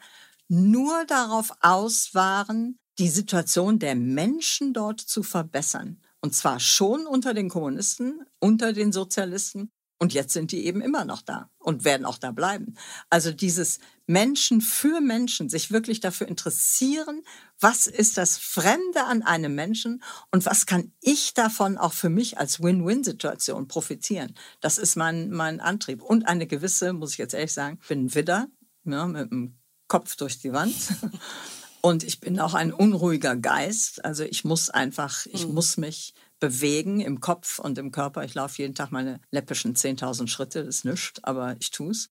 nur 0.49 1.05
darauf 1.07 1.53
aus 1.61 2.15
waren, 2.15 2.79
die 2.99 3.09
Situation 3.09 3.79
der 3.79 3.97
Menschen 3.97 4.73
dort 4.73 5.01
zu 5.01 5.23
verbessern. 5.23 6.01
Und 6.21 6.35
zwar 6.35 6.59
schon 6.61 7.07
unter 7.07 7.35
den 7.35 7.49
Kommunisten, 7.49 8.23
unter 8.41 8.73
den 8.73 8.93
Sozialisten, 8.93 9.71
Und 10.01 10.15
jetzt 10.15 10.33
sind 10.33 10.53
die 10.53 10.65
eben 10.65 10.81
immer 10.81 11.05
noch 11.05 11.23
da 11.23 11.51
und 11.59 11.85
werden 11.85 12.07
auch 12.07 12.19
da 12.19 12.31
bleiben. 12.31 12.77
Also 13.11 13.33
dieses 13.33 13.81
Menschen 14.09 14.63
für 14.63 15.03
Menschen, 15.03 15.51
sich 15.51 15.71
wirklich 15.71 16.01
dafür 16.01 16.29
interessieren, 16.29 17.23
was 17.61 17.87
ist 17.87 18.17
das 18.17 18.39
Fremde 18.39 19.05
an 19.05 19.23
einem 19.23 19.55
Menschen 19.55 20.03
und 20.33 20.47
was 20.47 20.65
kann 20.65 20.93
ich 21.01 21.35
davon 21.35 21.77
auch 21.77 21.93
für 21.93 22.09
mich 22.09 22.39
als 22.39 22.63
Win-Win-Situation 22.63 23.69
profitieren. 23.69 24.35
Das 24.61 24.79
ist 24.79 24.97
mein, 24.97 25.31
mein 25.31 25.61
Antrieb. 25.61 26.03
Und 26.03 26.27
eine 26.27 26.47
gewisse, 26.47 26.95
muss 26.95 27.13
ich 27.13 27.19
jetzt 27.19 27.35
ehrlich 27.35 27.53
sagen, 27.53 27.79
ich 27.83 27.89
bin 27.89 28.07
ein 28.07 28.15
Widder, 28.15 28.49
ja, 28.85 29.07
mit 29.07 29.31
dem 29.31 29.59
Kopf 29.89 30.17
durch 30.17 30.39
die 30.39 30.53
Wand. 30.53 30.75
Und 31.81 32.03
ich 32.03 32.19
bin 32.19 32.41
auch 32.41 32.55
ein 32.55 32.73
unruhiger 32.73 33.37
Geist. 33.37 34.05
Also 34.05 34.25
ich 34.25 34.45
muss 34.45 34.69
einfach, 34.69 35.27
ich 35.27 35.47
mhm. 35.47 35.55
muss 35.55 35.77
mich 35.77 36.13
bewegen 36.41 37.01
im 37.01 37.21
Kopf 37.21 37.59
und 37.59 37.79
im 37.79 37.93
Körper. 37.93 38.25
Ich 38.25 38.35
laufe 38.35 38.63
jeden 38.63 38.75
Tag 38.75 38.91
meine 38.91 39.21
läppischen 39.31 39.75
10.000 39.75 40.29
Schritte, 40.29 40.65
das 40.65 40.77
ist 40.77 40.85
nichts, 40.85 41.23
aber 41.23 41.57
ich 41.61 41.71
tue 41.71 41.91
es. 41.91 42.11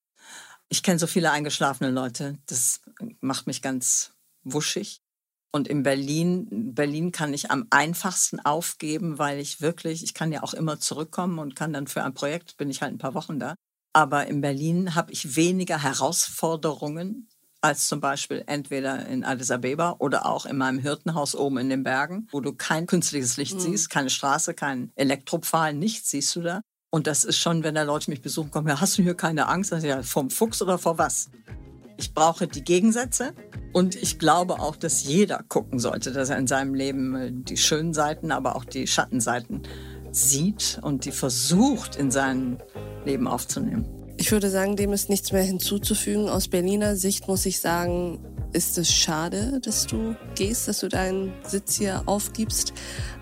Ich 0.69 0.83
kenne 0.83 0.99
so 0.99 1.07
viele 1.07 1.31
eingeschlafene 1.31 1.91
Leute, 1.91 2.37
das 2.45 2.81
macht 3.21 3.47
mich 3.47 3.61
ganz 3.61 4.11
wuschig. 4.43 5.01
Und 5.51 5.67
in 5.67 5.81
Berlin, 5.81 6.73
Berlin 6.75 7.11
kann 7.11 7.33
ich 7.33 7.51
am 7.51 7.67
einfachsten 7.69 8.39
aufgeben, 8.41 9.17
weil 9.17 9.39
ich 9.39 9.61
wirklich, 9.61 10.03
ich 10.03 10.13
kann 10.13 10.31
ja 10.31 10.43
auch 10.43 10.53
immer 10.53 10.79
zurückkommen 10.79 11.39
und 11.39 11.55
kann 11.55 11.73
dann 11.73 11.87
für 11.87 12.03
ein 12.03 12.13
Projekt, 12.13 12.57
bin 12.57 12.69
ich 12.69 12.81
halt 12.81 12.93
ein 12.93 12.97
paar 12.97 13.13
Wochen 13.13 13.39
da. 13.39 13.55
Aber 13.93 14.27
in 14.27 14.41
Berlin 14.41 14.93
habe 14.93 15.11
ich 15.11 15.35
weniger 15.35 15.81
Herausforderungen 15.81 17.29
als 17.61 17.87
zum 17.87 17.99
Beispiel 17.99 18.43
entweder 18.45 19.07
in 19.07 19.23
Addis 19.23 19.49
Abeba 19.49 19.95
oder 19.99 20.25
auch 20.25 20.45
in 20.45 20.57
meinem 20.57 20.79
Hirtenhaus 20.79 21.35
oben 21.35 21.57
in 21.57 21.69
den 21.69 21.83
Bergen, 21.83 22.27
wo 22.31 22.39
du 22.39 22.53
kein 22.53 22.85
künstliches 22.85 23.37
Licht 23.37 23.55
mhm. 23.55 23.59
siehst, 23.59 23.89
keine 23.89 24.09
Straße, 24.09 24.53
kein 24.53 24.91
Elektropfahl, 24.95 25.73
nichts 25.73 26.11
siehst 26.11 26.35
du 26.35 26.41
da. 26.41 26.61
Und 26.89 27.07
das 27.07 27.23
ist 27.23 27.37
schon, 27.37 27.63
wenn 27.63 27.75
da 27.75 27.83
Leute 27.83 28.09
mich 28.09 28.21
besuchen 28.21 28.49
kommen, 28.49 28.67
ja, 28.67 28.79
hast 28.79 28.97
du 28.97 29.03
hier 29.03 29.15
keine 29.15 29.47
Angst? 29.47 29.71
Ja, 29.71 30.03
vom 30.03 30.29
Fuchs 30.29 30.61
oder 30.61 30.77
vor 30.77 30.97
was? 30.97 31.29
Ich 31.97 32.13
brauche 32.13 32.47
die 32.47 32.63
Gegensätze 32.63 33.33
und 33.73 33.95
ich 33.95 34.19
glaube 34.19 34.59
auch, 34.59 34.75
dass 34.75 35.03
jeder 35.03 35.43
gucken 35.49 35.79
sollte, 35.79 36.11
dass 36.11 36.29
er 36.29 36.37
in 36.37 36.47
seinem 36.47 36.75
Leben 36.75 37.15
äh, 37.15 37.31
die 37.31 37.57
schönen 37.57 37.93
Seiten, 37.93 38.31
aber 38.31 38.55
auch 38.55 38.65
die 38.65 38.87
Schattenseiten 38.87 39.63
sieht 40.11 40.79
und 40.81 41.05
die 41.05 41.11
versucht 41.11 41.95
in 41.95 42.11
sein 42.11 42.61
Leben 43.03 43.27
aufzunehmen. 43.27 43.85
Ich 44.17 44.31
würde 44.31 44.49
sagen, 44.49 44.75
dem 44.75 44.93
ist 44.93 45.09
nichts 45.09 45.31
mehr 45.31 45.43
hinzuzufügen. 45.43 46.29
Aus 46.29 46.47
Berliner 46.47 46.95
Sicht 46.95 47.27
muss 47.27 47.45
ich 47.45 47.59
sagen, 47.59 48.19
ist 48.53 48.77
es 48.77 48.91
schade, 48.91 49.59
dass 49.61 49.85
du 49.85 50.15
gehst, 50.35 50.67
dass 50.67 50.79
du 50.79 50.87
deinen 50.87 51.33
Sitz 51.43 51.75
hier 51.75 52.03
aufgibst. 52.05 52.73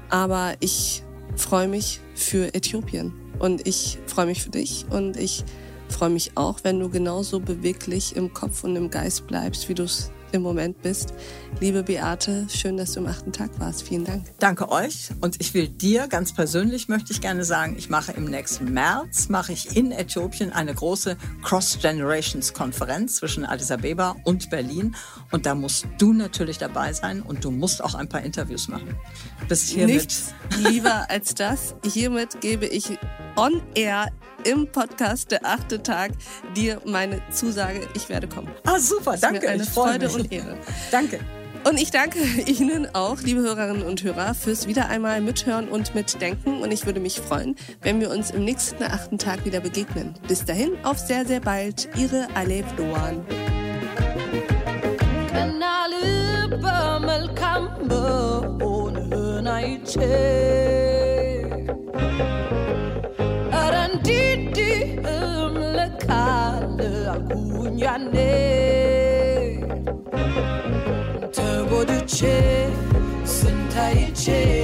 Aber 0.09 0.53
ich 0.59 1.04
freue 1.35 1.67
mich 1.67 1.99
für 2.15 2.53
Äthiopien. 2.53 3.13
Und 3.39 3.67
ich 3.67 3.99
freue 4.07 4.25
mich 4.25 4.43
für 4.43 4.49
dich. 4.49 4.85
Und 4.89 5.17
ich 5.17 5.43
freue 5.89 6.09
mich 6.09 6.31
auch, 6.35 6.59
wenn 6.63 6.79
du 6.79 6.89
genauso 6.89 7.39
beweglich 7.39 8.15
im 8.15 8.33
Kopf 8.33 8.63
und 8.63 8.75
im 8.75 8.89
Geist 8.89 9.27
bleibst, 9.27 9.69
wie 9.69 9.73
du 9.73 9.83
es 9.83 10.11
im 10.35 10.41
Moment 10.41 10.81
bist. 10.81 11.13
Liebe 11.59 11.83
Beate, 11.83 12.47
schön, 12.49 12.77
dass 12.77 12.93
du 12.93 12.99
am 12.99 13.07
achten 13.07 13.31
Tag 13.31 13.59
warst. 13.59 13.83
Vielen 13.83 14.05
Dank. 14.05 14.25
Danke 14.39 14.69
euch. 14.69 15.09
Und 15.21 15.41
ich 15.41 15.53
will 15.53 15.67
dir 15.67 16.07
ganz 16.07 16.33
persönlich 16.33 16.87
möchte 16.87 17.11
ich 17.11 17.21
gerne 17.21 17.43
sagen, 17.43 17.75
ich 17.77 17.89
mache 17.89 18.11
im 18.11 18.25
nächsten 18.25 18.73
März, 18.73 19.29
mache 19.29 19.53
ich 19.53 19.75
in 19.75 19.91
Äthiopien 19.91 20.51
eine 20.51 20.73
große 20.73 21.17
Cross-Generations-Konferenz 21.43 23.17
zwischen 23.17 23.45
Addis 23.45 23.71
Abeba 23.71 24.15
und 24.23 24.49
Berlin. 24.49 24.95
Und 25.31 25.45
da 25.45 25.55
musst 25.55 25.87
du 25.97 26.13
natürlich 26.13 26.57
dabei 26.57 26.93
sein 26.93 27.21
und 27.21 27.43
du 27.43 27.51
musst 27.51 27.83
auch 27.83 27.95
ein 27.95 28.09
paar 28.09 28.21
Interviews 28.21 28.67
machen. 28.67 28.95
Bis 29.47 29.69
hiermit. 29.69 29.95
Nichts 29.95 30.33
lieber 30.57 31.09
als 31.09 31.33
das. 31.35 31.75
Hiermit 31.85 32.41
gebe 32.41 32.65
ich 32.65 32.97
on 33.35 33.61
air 33.73 34.11
im 34.45 34.67
Podcast 34.67 35.31
Der 35.31 35.45
achte 35.45 35.81
Tag 35.83 36.11
dir 36.55 36.81
meine 36.85 37.21
Zusage, 37.31 37.81
ich 37.93 38.09
werde 38.09 38.27
kommen. 38.27 38.49
Ah, 38.63 38.79
super, 38.79 39.17
danke. 39.17 39.41
Mir 39.41 39.49
eine 39.49 39.65
Freude 39.65 40.05
mich. 40.07 40.15
und 40.15 40.31
Ehre. 40.31 40.57
danke. 40.91 41.19
Und 41.67 41.81
ich 41.81 41.89
danke 41.89 42.19
Ihnen 42.45 42.93
auch, 42.93 43.21
liebe 43.21 43.41
Hörerinnen 43.41 43.83
und 43.83 44.03
Hörer, 44.03 44.35
fürs 44.35 44.67
wieder 44.67 44.87
einmal 44.87 45.19
mithören 45.19 45.67
und 45.67 45.95
mitdenken. 45.95 46.61
Und 46.61 46.71
ich 46.71 46.85
würde 46.85 46.99
mich 46.99 47.19
freuen, 47.19 47.55
wenn 47.81 47.99
wir 47.99 48.11
uns 48.11 48.29
im 48.29 48.45
nächsten 48.45 48.83
achten 48.83 49.17
Tag 49.17 49.45
wieder 49.45 49.61
begegnen. 49.61 50.13
Bis 50.27 50.45
dahin, 50.45 50.73
auf 50.83 50.99
sehr, 50.99 51.25
sehr 51.25 51.39
bald. 51.39 51.89
Ihre 51.97 52.27
Alev 52.35 52.65
Doan. 52.75 53.25
your 67.77 67.97
name. 67.97 69.61
Turbo 71.31 71.83
duce, 71.85 72.69
sun 73.25 73.67
ta. 73.69 74.54